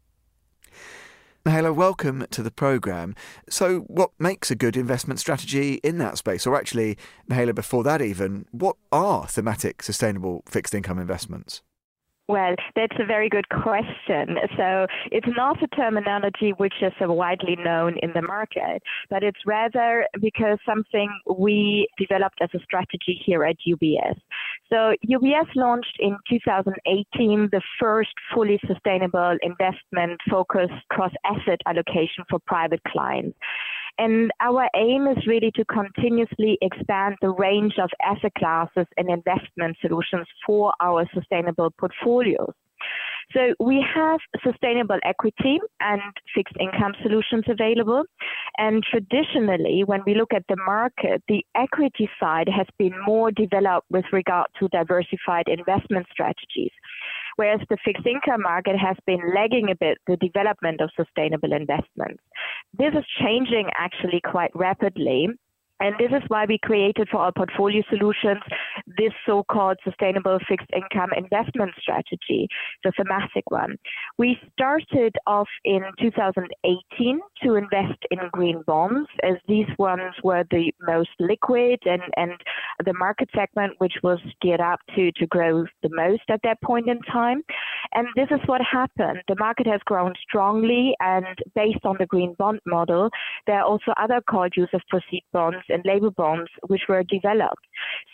Michaela, 1.43 1.74
welcome 1.74 2.27
to 2.29 2.43
the 2.43 2.51
programme. 2.51 3.15
So, 3.50 3.79
what 3.88 4.12
makes 4.19 4.51
a 4.51 4.55
good 4.55 4.77
investment 4.77 5.19
strategy 5.19 5.75
in 5.83 5.98
that 5.98 6.19
space? 6.19 6.45
Or 6.45 6.55
actually, 6.55 7.00
Michaela, 7.27 7.53
before 7.53 7.83
that 7.83 8.00
even, 8.00 8.45
what 8.51 8.75
are 8.91 9.27
thematic 9.27 9.81
sustainable 9.81 10.43
fixed 10.45 10.75
income 10.75 11.00
investments? 11.00 11.63
Well, 12.31 12.55
that's 12.77 12.95
a 12.97 13.05
very 13.05 13.27
good 13.27 13.50
question. 13.50 14.38
So 14.55 14.88
it's 15.11 15.27
not 15.35 15.61
a 15.61 15.67
terminology 15.75 16.51
which 16.55 16.75
is 16.81 16.93
widely 17.01 17.57
known 17.57 17.97
in 18.01 18.13
the 18.13 18.21
market, 18.21 18.81
but 19.09 19.21
it's 19.21 19.39
rather 19.45 20.07
because 20.21 20.57
something 20.65 21.09
we 21.38 21.89
developed 21.97 22.38
as 22.41 22.47
a 22.55 22.59
strategy 22.63 23.21
here 23.25 23.43
at 23.43 23.57
UBS. 23.67 24.15
So 24.71 24.95
UBS 25.05 25.53
launched 25.55 25.97
in 26.00 26.15
2018 26.29 27.50
the 27.51 27.61
first 27.77 28.13
fully 28.33 28.61
sustainable 28.65 29.35
investment 29.41 30.17
focused 30.29 30.71
cross 30.89 31.11
asset 31.25 31.59
allocation 31.65 32.23
for 32.29 32.39
private 32.47 32.81
clients. 32.88 33.38
And 33.98 34.31
our 34.39 34.67
aim 34.75 35.07
is 35.07 35.27
really 35.27 35.51
to 35.55 35.65
continuously 35.65 36.57
expand 36.62 37.15
the 37.21 37.29
range 37.29 37.74
of 37.81 37.89
asset 38.03 38.33
classes 38.38 38.88
and 38.98 39.10
investment 39.10 39.77
solutions 39.81 40.27
for 40.45 40.74
our 40.79 41.07
sustainable 41.13 41.71
portfolios. 41.79 42.53
So 43.33 43.53
we 43.60 43.86
have 43.95 44.19
sustainable 44.43 44.98
equity 45.03 45.60
and 45.79 46.01
fixed 46.36 46.55
income 46.60 46.93
solutions 47.01 47.45
available. 47.48 48.03
And 48.57 48.83
traditionally, 48.83 49.83
when 49.86 50.01
we 50.05 50.15
look 50.15 50.33
at 50.33 50.43
the 50.50 50.57
market, 50.65 51.24
the 51.27 51.45
equity 51.55 52.10
side 52.19 52.50
has 52.50 52.67
been 52.77 52.93
more 53.05 53.31
developed 53.31 53.88
with 53.89 54.05
regard 54.12 54.48
to 54.60 54.67
diversified 54.69 55.48
investment 55.48 56.07
strategies 56.12 56.71
whereas 57.35 57.59
the 57.69 57.77
fixed 57.83 58.05
income 58.05 58.41
market 58.41 58.77
has 58.77 58.97
been 59.05 59.21
lagging 59.33 59.69
a 59.69 59.75
bit 59.75 59.97
the 60.07 60.17
development 60.17 60.81
of 60.81 60.89
sustainable 60.95 61.53
investments. 61.53 62.21
This 62.77 62.93
is 62.93 63.05
changing 63.21 63.69
actually 63.75 64.21
quite 64.23 64.51
rapidly. 64.55 65.27
And 65.81 65.95
this 65.97 66.11
is 66.11 66.23
why 66.27 66.45
we 66.47 66.59
created 66.63 67.09
for 67.09 67.17
our 67.17 67.31
portfolio 67.31 67.81
solutions 67.89 68.41
this 68.97 69.11
so-called 69.25 69.77
sustainable 69.83 70.38
fixed 70.47 70.69
income 70.75 71.09
investment 71.17 71.71
strategy, 71.81 72.47
the 72.83 72.91
thematic 72.95 73.50
one. 73.50 73.77
We 74.17 74.38
started 74.53 75.15
off 75.25 75.47
in 75.65 75.81
2018 76.00 77.19
to 77.43 77.55
invest 77.55 78.00
in 78.11 78.19
green 78.31 78.63
bonds 78.67 79.09
as 79.23 79.38
these 79.47 79.65
ones 79.79 80.13
were 80.23 80.43
the 80.51 80.71
most 80.81 81.09
liquid 81.19 81.79
and, 81.85 82.03
and 82.15 82.31
the 82.85 82.93
market 82.93 83.29
segment 83.35 83.73
which 83.79 83.93
was 84.03 84.19
geared 84.41 84.61
up 84.61 84.79
to, 84.95 85.11
to 85.13 85.25
grow 85.27 85.65
the 85.81 85.89
most 85.91 86.23
at 86.29 86.41
that 86.43 86.61
point 86.61 86.88
in 86.88 87.00
time. 87.11 87.41
And 87.93 88.07
this 88.15 88.27
is 88.29 88.39
what 88.45 88.61
happened. 88.61 89.23
The 89.27 89.35
market 89.39 89.65
has 89.65 89.81
grown 89.85 90.13
strongly 90.21 90.93
and 91.00 91.25
based 91.55 91.83
on 91.85 91.95
the 92.00 92.05
green 92.05 92.35
bond 92.38 92.59
model, 92.67 93.09
there 93.47 93.59
are 93.59 93.65
also 93.65 93.93
other 93.97 94.21
called 94.29 94.53
use 94.55 94.69
of 94.73 94.81
proceed 94.89 95.23
bonds 95.33 95.57
and 95.71 95.83
label 95.85 96.11
bonds 96.11 96.49
which 96.67 96.83
were 96.87 97.03
developed. 97.03 97.65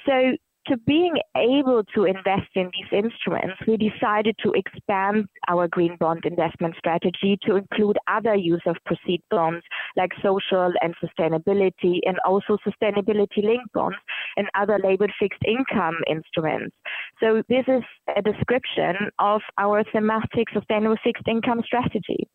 So 0.06 0.38
to 0.68 0.78
being 0.86 1.16
able 1.36 1.84
to 1.96 2.04
invest 2.04 2.50
in 2.56 2.70
these 2.74 2.92
instruments, 2.92 3.56
we 3.68 3.78
decided 3.78 4.36
to 4.44 4.52
expand 4.52 5.26
our 5.48 5.68
green 5.68 5.96
bond 5.98 6.26
investment 6.26 6.76
strategy 6.78 7.38
to 7.44 7.56
include 7.56 7.98
other 8.08 8.36
use 8.36 8.62
of 8.66 8.76
proceed 8.86 9.22
bonds 9.30 9.64
like 9.96 10.12
social 10.22 10.74
and 10.82 10.94
sustainability 11.04 12.00
and 12.06 12.18
also 12.26 12.58
sustainability 12.68 13.44
linked 13.44 13.72
bonds 13.74 13.98
and 14.36 14.48
other 14.56 14.80
labeled 14.84 15.12
fixed 15.20 15.44
income 15.48 15.96
instruments. 16.10 16.76
So 17.22 17.42
this 17.48 17.64
is 17.68 17.84
a 18.16 18.22
description 18.22 19.10
of 19.20 19.42
our 19.58 19.84
thematic 19.92 20.50
sustainable 20.54 20.98
fixed 21.04 21.28
income 21.28 21.62
strategy. 21.66 22.28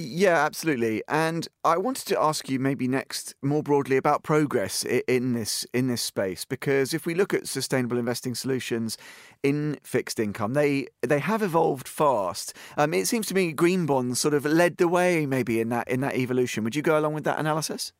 Yeah, 0.00 0.44
absolutely. 0.44 1.02
And 1.08 1.48
I 1.64 1.76
wanted 1.76 2.06
to 2.06 2.20
ask 2.22 2.48
you 2.48 2.60
maybe 2.60 2.86
next 2.86 3.34
more 3.42 3.64
broadly 3.64 3.96
about 3.96 4.22
progress 4.22 4.84
in 4.84 5.32
this 5.32 5.66
in 5.74 5.88
this 5.88 6.02
space 6.02 6.44
because 6.44 6.94
if 6.94 7.04
we 7.04 7.16
look 7.16 7.34
at 7.34 7.48
sustainable 7.48 7.98
investing 7.98 8.36
solutions 8.36 8.96
in 9.42 9.76
fixed 9.82 10.20
income, 10.20 10.54
they 10.54 10.86
they 11.02 11.18
have 11.18 11.42
evolved 11.42 11.88
fast. 11.88 12.54
Um, 12.76 12.94
it 12.94 13.08
seems 13.08 13.26
to 13.26 13.34
me 13.34 13.52
green 13.52 13.86
bonds 13.86 14.20
sort 14.20 14.34
of 14.34 14.44
led 14.44 14.76
the 14.76 14.86
way 14.86 15.26
maybe 15.26 15.58
in 15.58 15.68
that 15.70 15.88
in 15.88 16.00
that 16.02 16.14
evolution. 16.14 16.62
Would 16.62 16.76
you 16.76 16.82
go 16.82 16.96
along 16.96 17.14
with 17.14 17.24
that 17.24 17.40
analysis? 17.40 17.92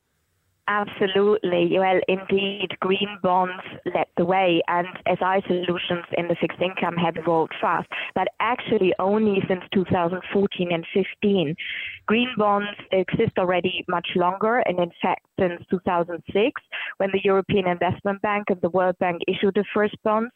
Absolutely. 0.71 1.79
Well, 1.79 1.99
indeed, 2.09 2.69
green 2.81 3.19
bonds 3.23 3.63
led 3.87 4.07
the 4.19 4.27
way, 4.27 4.61
and 4.69 4.87
SI 5.09 5.41
solutions 5.47 6.05
in 6.19 6.29
the 6.29 6.37
fixed 6.39 6.61
income 6.61 6.95
have 6.97 7.17
evolved 7.17 7.55
fast, 7.59 7.89
but 8.15 8.29
actually 8.39 8.93
only 8.99 9.43
since 9.49 9.63
2014 9.73 10.71
and 10.71 10.87
15. 10.93 11.57
Green 12.07 12.29
bonds 12.37 12.69
exist 12.93 13.39
already 13.39 13.83
much 13.89 14.09
longer, 14.15 14.59
and 14.67 14.79
in 14.79 14.93
fact, 15.01 15.25
since 15.41 15.63
2006, 15.71 16.61
when 16.99 17.11
the 17.13 17.21
European 17.25 17.67
Investment 17.67 18.21
Bank 18.21 18.45
and 18.51 18.61
the 18.61 18.69
World 18.69 18.99
Bank 18.99 19.23
issued 19.27 19.55
the 19.55 19.65
first 19.73 19.97
bonds, 20.05 20.31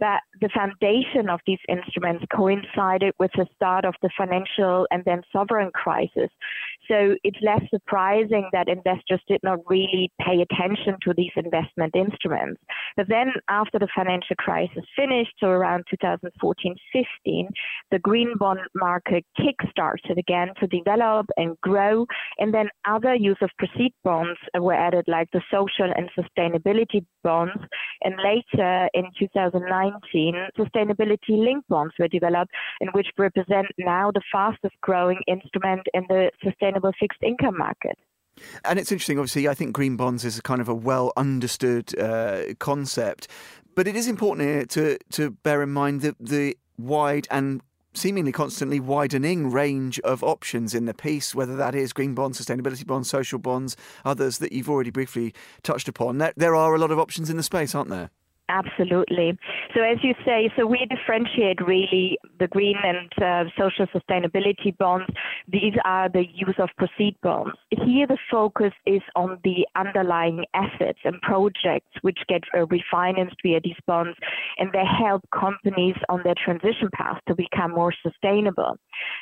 that 0.00 0.20
the 0.42 0.50
foundation 0.54 1.30
of 1.30 1.40
these 1.46 1.58
instruments 1.66 2.26
coincided 2.34 3.14
with 3.18 3.30
the 3.36 3.46
start 3.56 3.86
of 3.86 3.94
the 4.02 4.10
financial 4.18 4.86
and 4.90 5.02
then 5.06 5.22
sovereign 5.32 5.70
crisis. 5.72 6.30
So 6.88 7.16
it's 7.22 7.38
less 7.42 7.62
surprising 7.70 8.48
that 8.52 8.68
investors 8.68 9.20
did 9.28 9.40
not 9.42 9.58
really 9.68 10.10
pay 10.20 10.40
attention 10.40 10.96
to 11.02 11.12
these 11.14 11.32
investment 11.36 11.94
instruments. 11.94 12.60
But 12.96 13.08
then 13.08 13.32
after 13.48 13.78
the 13.78 13.88
financial 13.94 14.36
crisis 14.36 14.84
finished, 14.96 15.32
so 15.38 15.48
around 15.48 15.84
2014 15.90 16.76
15, 16.92 17.48
the 17.90 17.98
green 17.98 18.34
bond 18.38 18.60
market 18.74 19.24
kick-started 19.36 20.18
again 20.18 20.48
to 20.60 20.66
develop 20.66 21.26
and 21.36 21.56
grow. 21.62 22.06
And 22.38 22.54
then 22.54 22.68
other 22.86 23.14
use 23.14 23.38
of 23.42 23.50
proceed 23.58 23.92
bonds 24.04 24.38
were 24.58 24.74
added, 24.74 25.04
like 25.08 25.28
the 25.32 25.42
social 25.50 25.92
and 25.94 26.08
sustainability 26.18 27.04
bonds. 27.22 27.60
And 28.02 28.14
later 28.22 28.88
in 28.94 29.04
2019, 29.18 30.34
sustainability 30.58 31.18
linked 31.30 31.68
bonds 31.68 31.94
were 31.98 32.08
developed, 32.08 32.52
and 32.80 32.90
which 32.92 33.08
represent 33.18 33.66
now 33.78 34.10
the 34.12 34.22
fastest 34.32 34.74
growing 34.82 35.20
instrument 35.26 35.82
in 35.94 36.04
the 36.08 36.30
sustainability 36.44 36.67
sustainable 36.68 36.92
fixed 36.98 37.22
income 37.22 37.56
market. 37.56 37.98
And 38.64 38.78
it's 38.78 38.92
interesting, 38.92 39.18
obviously, 39.18 39.48
I 39.48 39.54
think 39.54 39.72
green 39.72 39.96
bonds 39.96 40.24
is 40.24 40.38
a 40.38 40.42
kind 40.42 40.60
of 40.60 40.68
a 40.68 40.74
well 40.74 41.12
understood 41.16 41.98
uh, 41.98 42.54
concept. 42.58 43.28
But 43.74 43.88
it 43.88 43.96
is 43.96 44.08
important 44.08 44.70
to 44.70 44.98
to 45.12 45.30
bear 45.30 45.62
in 45.62 45.70
mind 45.70 46.02
that 46.02 46.16
the 46.20 46.56
wide 46.78 47.26
and 47.30 47.62
seemingly 47.94 48.30
constantly 48.30 48.78
widening 48.78 49.50
range 49.50 49.98
of 50.00 50.22
options 50.22 50.74
in 50.74 50.84
the 50.84 50.94
piece, 50.94 51.34
whether 51.34 51.56
that 51.56 51.74
is 51.74 51.92
green 51.92 52.14
bonds, 52.14 52.40
sustainability 52.40 52.86
bonds, 52.86 53.10
social 53.10 53.38
bonds, 53.38 53.76
others 54.04 54.38
that 54.38 54.52
you've 54.52 54.70
already 54.70 54.90
briefly 54.90 55.34
touched 55.62 55.88
upon. 55.88 56.18
There 56.36 56.54
are 56.54 56.74
a 56.74 56.78
lot 56.78 56.92
of 56.92 56.98
options 56.98 57.28
in 57.28 57.36
the 57.36 57.42
space, 57.42 57.74
aren't 57.74 57.90
there? 57.90 58.10
Absolutely. 58.50 59.38
So 59.74 59.82
as 59.82 59.98
you 60.02 60.14
say, 60.24 60.50
so 60.56 60.66
we 60.66 60.86
differentiate 60.88 61.60
really 61.66 62.16
the 62.38 62.48
green 62.48 62.76
and 62.82 63.10
uh, 63.22 63.50
social 63.58 63.86
sustainability 63.88 64.76
bonds. 64.78 65.06
These 65.48 65.74
are 65.84 66.08
the 66.08 66.24
use 66.32 66.54
of 66.58 66.70
proceed 66.78 67.16
bonds. 67.22 67.50
Here 67.70 68.06
the 68.06 68.16
focus 68.30 68.72
is 68.86 69.02
on 69.16 69.38
the 69.44 69.66
underlying 69.76 70.46
assets 70.54 70.98
and 71.04 71.20
projects 71.20 71.92
which 72.00 72.18
get 72.26 72.42
uh, 72.56 72.64
refinanced 72.64 73.36
via 73.42 73.60
these 73.62 73.76
bonds 73.86 74.16
and 74.56 74.72
they 74.72 74.84
help 74.98 75.22
companies 75.38 75.96
on 76.08 76.22
their 76.24 76.34
transition 76.42 76.88
path 76.94 77.18
to 77.28 77.34
become 77.34 77.72
more 77.72 77.92
sustainable. 78.02 78.76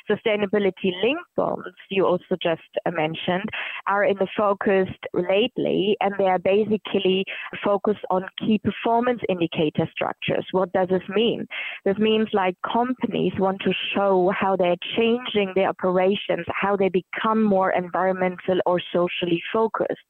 Sustainability 0.09 0.93
linked 1.03 1.35
bonds, 1.37 1.67
you 1.91 2.07
also 2.07 2.37
just 2.41 2.63
mentioned, 2.93 3.49
are 3.89 4.05
in 4.05 4.17
the 4.19 4.29
focus 4.37 4.89
lately 5.15 5.97
and 6.01 6.15
they 6.17 6.27
are 6.27 6.39
basically 6.39 7.25
focused 7.65 8.05
on 8.11 8.25
key 8.39 8.59
performance 8.59 9.16
performance 9.17 9.23
indicator 9.29 9.91
structures. 9.93 10.47
What 10.53 10.73
does 10.73 10.89
this 10.89 11.03
mean? 11.09 11.47
This 11.85 11.97
means 11.99 12.29
like 12.33 12.55
companies 12.73 13.33
want 13.39 13.61
to 13.63 13.73
show 13.95 14.33
how 14.39 14.57
they're 14.57 14.77
changing 14.97 15.53
their 15.55 15.69
operations, 15.69 16.47
how 16.49 16.77
they 16.77 16.89
become 16.89 17.43
more 17.43 17.71
environmental 17.71 18.59
or 18.67 18.81
socially 18.93 19.43
focused. 19.53 20.01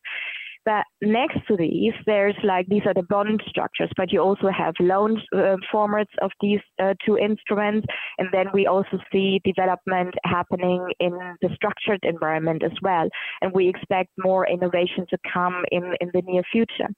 But 0.65 0.85
next 1.01 1.47
to 1.47 1.57
these, 1.57 1.93
there's 2.07 2.35
like 2.43 2.67
these 2.67 2.83
are 2.87 2.95
the 2.95 3.07
bond 3.09 3.41
structures, 3.49 3.91
but 3.97 4.11
you 4.11 4.21
also 4.21 4.49
have 4.49 4.75
loan 4.81 5.23
uh, 5.33 5.55
formats 5.73 6.15
of 6.21 6.33
these 6.41 6.59
uh, 6.83 6.95
two 7.07 7.17
instruments, 7.17 7.87
and 8.19 8.29
then 8.33 8.47
we 8.53 8.67
also 8.67 8.99
see 9.13 9.41
development 9.45 10.13
happening 10.25 10.85
in 10.99 11.13
the 11.41 11.51
structured 11.55 12.01
environment 12.03 12.65
as 12.65 12.77
well, 12.83 13.09
and 13.43 13.53
we 13.53 13.69
expect 13.69 14.11
more 14.19 14.45
innovation 14.49 15.07
to 15.09 15.19
come 15.33 15.63
in 15.71 15.95
in 16.01 16.11
the 16.13 16.23
near 16.27 16.43
future. 16.51 16.89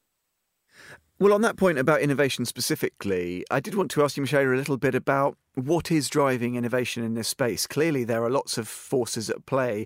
Well, 1.20 1.32
on 1.32 1.40
that 1.40 1.56
point 1.56 1.78
about 1.78 2.00
innovation 2.00 2.44
specifically, 2.44 3.44
I 3.50 3.58
did 3.58 3.75
want 3.75 3.90
to 3.90 4.04
ask 4.04 4.16
you, 4.16 4.20
Michelle, 4.20 4.44
a 4.44 4.54
little 4.54 4.76
bit 4.76 4.94
about 4.94 5.37
what 5.56 5.90
is 5.90 6.08
driving 6.08 6.54
innovation 6.54 7.02
in 7.02 7.14
this 7.14 7.26
space. 7.26 7.66
Clearly, 7.66 8.04
there 8.04 8.22
are 8.22 8.30
lots 8.30 8.56
of 8.56 8.68
forces 8.68 9.28
at 9.28 9.44
play. 9.44 9.84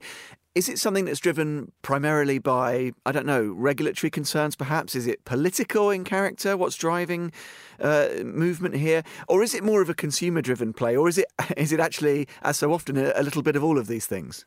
Is 0.54 0.68
it 0.68 0.78
something 0.78 1.06
that's 1.06 1.20
driven 1.20 1.72
primarily 1.80 2.38
by, 2.38 2.92
I 3.06 3.12
don't 3.12 3.24
know, 3.24 3.50
regulatory 3.50 4.10
concerns 4.10 4.56
perhaps? 4.56 4.94
Is 4.94 5.06
it 5.06 5.24
political 5.24 5.88
in 5.88 6.04
character? 6.04 6.54
What's 6.54 6.76
driving 6.76 7.32
uh, 7.80 8.08
movement 8.22 8.74
here? 8.74 9.02
Or 9.26 9.42
is 9.42 9.54
it 9.54 9.64
more 9.64 9.80
of 9.80 9.88
a 9.88 9.94
consumer 9.94 10.42
driven 10.42 10.74
play? 10.74 10.94
Or 10.94 11.08
is 11.08 11.16
it, 11.16 11.32
is 11.56 11.72
it 11.72 11.80
actually, 11.80 12.28
as 12.42 12.58
so 12.58 12.74
often, 12.74 12.98
a, 12.98 13.10
a 13.16 13.22
little 13.22 13.40
bit 13.40 13.56
of 13.56 13.64
all 13.64 13.78
of 13.78 13.86
these 13.86 14.04
things? 14.04 14.44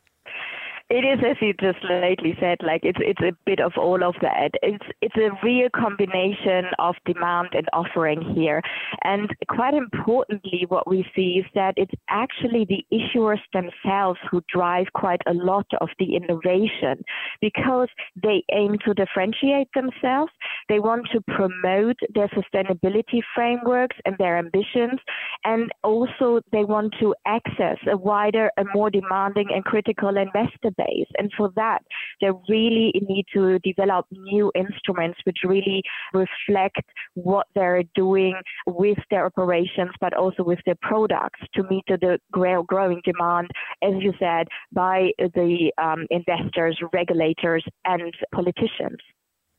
It 0.88 1.04
is, 1.04 1.18
as 1.28 1.36
you 1.40 1.52
just 1.54 1.84
lately 1.90 2.36
said, 2.38 2.58
like 2.62 2.82
it's 2.84 3.00
it's 3.02 3.20
a 3.20 3.36
bit 3.44 3.58
of 3.58 3.72
all 3.76 4.04
of 4.04 4.14
that. 4.22 4.50
It's 4.62 4.84
it's 5.02 5.16
a 5.16 5.36
real 5.44 5.68
combination 5.74 6.66
of 6.78 6.94
demand 7.04 7.48
and 7.54 7.66
offering 7.72 8.22
here, 8.36 8.62
and 9.02 9.28
quite 9.48 9.74
importantly, 9.74 10.64
what 10.68 10.88
we 10.88 11.04
see 11.16 11.42
is 11.42 11.46
that 11.56 11.74
it's 11.76 11.92
actually 12.08 12.66
the 12.66 12.86
issuers 12.96 13.40
themselves 13.52 14.20
who 14.30 14.40
drive 14.48 14.86
quite 14.94 15.20
a 15.26 15.34
lot 15.34 15.66
of 15.80 15.88
the 15.98 16.14
innovation 16.14 17.02
because 17.40 17.88
they 18.22 18.44
aim 18.52 18.76
to 18.84 18.94
differentiate 18.94 19.68
themselves. 19.74 20.30
They 20.68 20.78
want 20.78 21.08
to 21.10 21.20
promote 21.22 21.96
their 22.14 22.28
sustainability 22.28 23.22
frameworks 23.34 23.96
and 24.04 24.16
their 24.18 24.38
ambitions, 24.38 25.00
and 25.42 25.68
also 25.82 26.42
they 26.52 26.62
want 26.62 26.94
to 27.00 27.12
access 27.26 27.78
a 27.90 27.96
wider, 27.96 28.52
a 28.56 28.62
more 28.72 28.88
demanding 28.88 29.48
and 29.52 29.64
critical 29.64 30.16
investor 30.16 30.75
And 31.18 31.30
for 31.36 31.50
that, 31.56 31.82
they 32.20 32.30
really 32.48 32.92
need 33.08 33.26
to 33.34 33.58
develop 33.60 34.06
new 34.10 34.50
instruments 34.54 35.18
which 35.24 35.38
really 35.44 35.82
reflect 36.12 36.82
what 37.14 37.46
they're 37.54 37.82
doing 37.94 38.34
with 38.66 38.98
their 39.10 39.26
operations, 39.26 39.90
but 40.00 40.14
also 40.14 40.42
with 40.42 40.60
their 40.66 40.76
products 40.82 41.40
to 41.54 41.62
meet 41.64 41.84
the 41.86 42.18
growing 42.32 43.00
demand, 43.04 43.48
as 43.82 43.94
you 44.00 44.12
said, 44.18 44.46
by 44.72 45.10
the 45.18 45.72
um, 45.78 46.06
investors, 46.10 46.78
regulators, 46.92 47.64
and 47.84 48.14
politicians. 48.32 48.98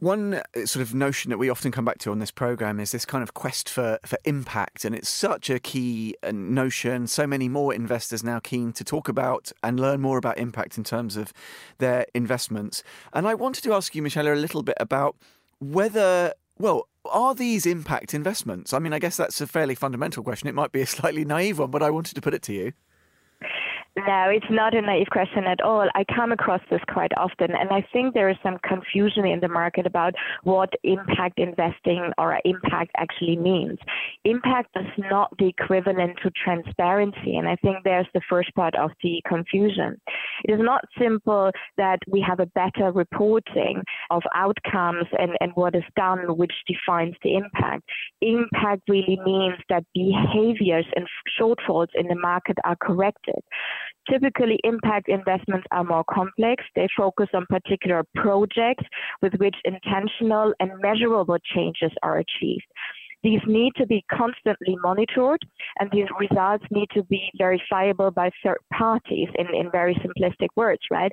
One 0.07 0.35
uh, 0.35 0.65
sort 0.65 0.81
of 0.83 0.95
notion 0.95 1.31
that 1.31 1.37
we 1.37 1.49
often 1.49 1.69
come 1.69 1.83
back 1.83 1.97
to 1.97 2.11
on 2.11 2.19
this 2.19 2.31
program 2.31 2.79
is 2.79 2.93
this 2.93 3.03
kind 3.03 3.21
of 3.21 3.33
quest 3.33 3.67
for, 3.67 3.99
for 4.05 4.17
impact. 4.23 4.85
And 4.85 4.95
it's 4.95 5.09
such 5.09 5.49
a 5.49 5.59
key 5.59 6.15
uh, 6.23 6.31
notion. 6.33 7.07
So 7.07 7.27
many 7.27 7.49
more 7.49 7.73
investors 7.73 8.23
now 8.23 8.39
keen 8.39 8.71
to 8.71 8.85
talk 8.85 9.09
about 9.09 9.51
and 9.61 9.77
learn 9.77 9.99
more 9.99 10.17
about 10.17 10.37
impact 10.37 10.77
in 10.77 10.85
terms 10.85 11.17
of 11.17 11.33
their 11.79 12.05
investments. 12.15 12.83
And 13.11 13.27
I 13.27 13.33
wanted 13.33 13.65
to 13.65 13.73
ask 13.73 13.95
you, 13.95 14.01
Michelle, 14.01 14.29
a 14.29 14.33
little 14.33 14.63
bit 14.63 14.77
about 14.79 15.17
whether, 15.59 16.33
well, 16.57 16.87
are 17.03 17.35
these 17.35 17.65
impact 17.65 18.13
investments? 18.13 18.71
I 18.71 18.79
mean, 18.79 18.93
I 18.93 18.99
guess 18.99 19.17
that's 19.17 19.41
a 19.41 19.45
fairly 19.45 19.75
fundamental 19.75 20.23
question. 20.23 20.47
It 20.47 20.55
might 20.55 20.71
be 20.71 20.79
a 20.79 20.87
slightly 20.87 21.25
naive 21.25 21.59
one, 21.59 21.69
but 21.69 21.83
I 21.83 21.89
wanted 21.89 22.15
to 22.15 22.21
put 22.21 22.33
it 22.33 22.43
to 22.43 22.53
you. 22.53 22.71
No, 24.05 24.29
it's 24.29 24.45
not 24.51 24.75
a 24.75 24.81
naive 24.81 25.07
question 25.09 25.45
at 25.45 25.59
all. 25.61 25.89
I 25.95 26.03
come 26.15 26.31
across 26.31 26.61
this 26.69 26.81
quite 26.87 27.11
often, 27.17 27.49
and 27.55 27.71
I 27.71 27.83
think 27.91 28.13
there 28.13 28.29
is 28.29 28.37
some 28.43 28.59
confusion 28.59 29.25
in 29.25 29.39
the 29.39 29.47
market 29.47 29.87
about 29.87 30.13
what 30.43 30.71
impact 30.83 31.39
investing 31.39 32.11
or 32.19 32.39
impact 32.45 32.91
actually 32.97 33.37
means. 33.37 33.79
Impact 34.23 34.69
is 34.75 34.85
not 35.09 35.35
the 35.39 35.47
equivalent 35.47 36.19
to 36.21 36.29
transparency, 36.29 37.37
and 37.37 37.47
I 37.47 37.55
think 37.55 37.77
there's 37.83 38.05
the 38.13 38.21
first 38.29 38.53
part 38.53 38.75
of 38.75 38.91
the 39.01 39.19
confusion. 39.27 39.99
It 40.43 40.51
is 40.51 40.59
not 40.61 40.81
simple 40.99 41.51
that 41.77 41.99
we 42.07 42.21
have 42.27 42.39
a 42.39 42.45
better 42.47 42.91
reporting 42.91 43.81
of 44.09 44.21
outcomes 44.35 45.05
and, 45.17 45.31
and 45.39 45.51
what 45.55 45.75
is 45.75 45.83
done, 45.95 46.37
which 46.37 46.53
defines 46.67 47.15
the 47.23 47.35
impact. 47.35 47.83
Impact 48.21 48.81
really 48.87 49.19
means 49.25 49.55
that 49.69 49.83
behaviors 49.93 50.85
and 50.95 51.07
shortfalls 51.39 51.87
in 51.95 52.07
the 52.07 52.15
market 52.15 52.57
are 52.63 52.77
corrected. 52.81 53.39
Typically, 54.09 54.59
impact 54.63 55.09
investments 55.09 55.67
are 55.71 55.83
more 55.83 56.05
complex. 56.09 56.63
They 56.75 56.87
focus 56.95 57.27
on 57.33 57.45
particular 57.49 58.03
projects 58.15 58.85
with 59.21 59.33
which 59.35 59.55
intentional 59.65 60.53
and 60.59 60.71
measurable 60.81 61.37
changes 61.53 61.91
are 62.03 62.17
achieved. 62.17 62.65
These 63.27 63.41
need 63.45 63.73
to 63.75 63.85
be 63.85 64.05
constantly 64.09 64.77
monitored, 64.81 65.41
and 65.81 65.91
these 65.91 66.07
results 66.17 66.63
need 66.71 66.87
to 66.93 67.03
be 67.03 67.29
verifiable 67.37 68.09
by 68.09 68.31
third 68.41 68.59
parties 68.71 69.27
in, 69.37 69.47
in 69.53 69.69
very 69.69 69.95
simplistic 69.95 70.47
words, 70.55 70.79
right? 70.89 71.11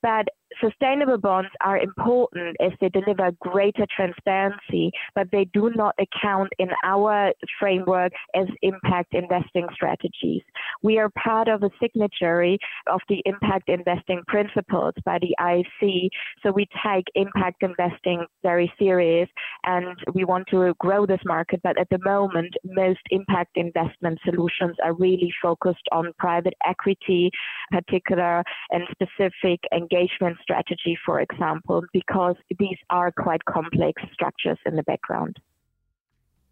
But 0.00 0.28
sustainable 0.62 1.18
bonds 1.18 1.50
are 1.60 1.78
important 1.78 2.56
as 2.60 2.72
they 2.80 2.88
deliver 2.88 3.30
greater 3.40 3.86
transparency, 3.94 4.90
but 5.14 5.28
they 5.30 5.44
do 5.52 5.70
not 5.74 5.94
account 5.98 6.50
in 6.58 6.68
our 6.84 7.32
framework 7.58 8.12
as 8.34 8.46
impact 8.62 9.14
investing 9.14 9.66
strategies. 9.72 10.42
We 10.82 10.98
are 10.98 11.10
part 11.10 11.48
of 11.48 11.62
a 11.62 11.70
signatory 11.80 12.58
of 12.86 13.00
the 13.08 13.22
impact 13.24 13.68
investing 13.68 14.22
principles 14.26 14.94
by 15.04 15.18
the 15.18 15.34
IFC, 15.40 16.08
so 16.42 16.50
we 16.52 16.66
take 16.84 17.04
impact 17.14 17.62
investing 17.62 18.24
very 18.42 18.72
serious 18.78 19.28
and 19.64 19.96
we 20.14 20.24
want 20.24 20.46
to 20.48 20.74
grow 20.78 21.06
this 21.06 21.20
market, 21.24 21.60
but 21.62 21.78
at 21.78 21.88
the 21.90 21.98
moment, 22.04 22.54
most 22.64 23.00
impact 23.10 23.56
investment 23.56 24.18
solutions 24.24 24.76
are 24.82 24.94
really 24.94 25.32
focused 25.42 25.86
on 25.92 26.12
private 26.18 26.54
equity, 26.66 27.30
particular 27.70 28.42
and 28.70 28.84
specific 28.90 29.60
engagement 29.72 30.36
strategy, 30.42 30.98
for 31.04 31.20
example, 31.20 31.82
because 31.92 32.36
these 32.58 32.78
are 32.90 33.12
quite 33.12 33.44
complex 33.44 34.02
structures 34.12 34.58
in 34.66 34.76
the 34.76 34.82
background. 34.82 35.38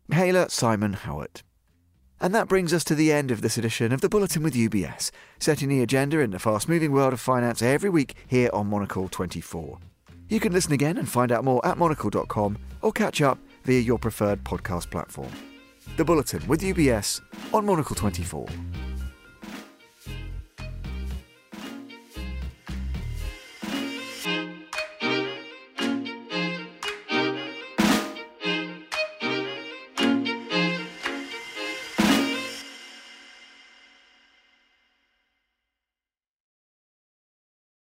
Michaela 0.09 0.46
Seimen 0.46 0.94
Howat. 0.94 1.42
And 2.20 2.35
that 2.35 2.48
brings 2.48 2.72
us 2.72 2.83
to 2.85 2.94
the 2.94 3.12
end 3.12 3.31
of 3.31 3.42
this 3.42 3.57
edition 3.57 3.92
of 3.92 4.01
the 4.01 4.09
Bulletin 4.09 4.42
with 4.42 4.55
UBS, 4.55 5.11
setting 5.38 5.68
the 5.68 5.83
agenda 5.83 6.18
in 6.18 6.31
the 6.31 6.38
fast 6.38 6.68
moving 6.68 6.90
world 6.90 7.12
of 7.12 7.20
finance 7.20 7.62
every 7.62 7.90
week 7.90 8.14
here 8.27 8.51
on 8.53 8.66
Monocle 8.66 9.09
24. 9.09 9.79
You 10.29 10.40
can 10.40 10.53
listen 10.53 10.72
again 10.72 10.98
and 10.98 11.09
find 11.09 11.31
out 11.31 11.44
more 11.44 11.64
at 11.64 11.79
monocle.com 11.79 12.59
or 12.83 12.92
catch 12.92 13.22
up 13.22 13.38
via 13.64 13.81
your 13.81 13.98
preferred 13.98 14.42
podcast 14.44 14.90
platform. 14.90 15.31
The 15.96 16.05
Bulletin 16.05 16.46
with 16.48 16.61
UBS 16.61 17.20
on 17.55 17.64
Monocle 17.64 17.94
24. 17.96 18.46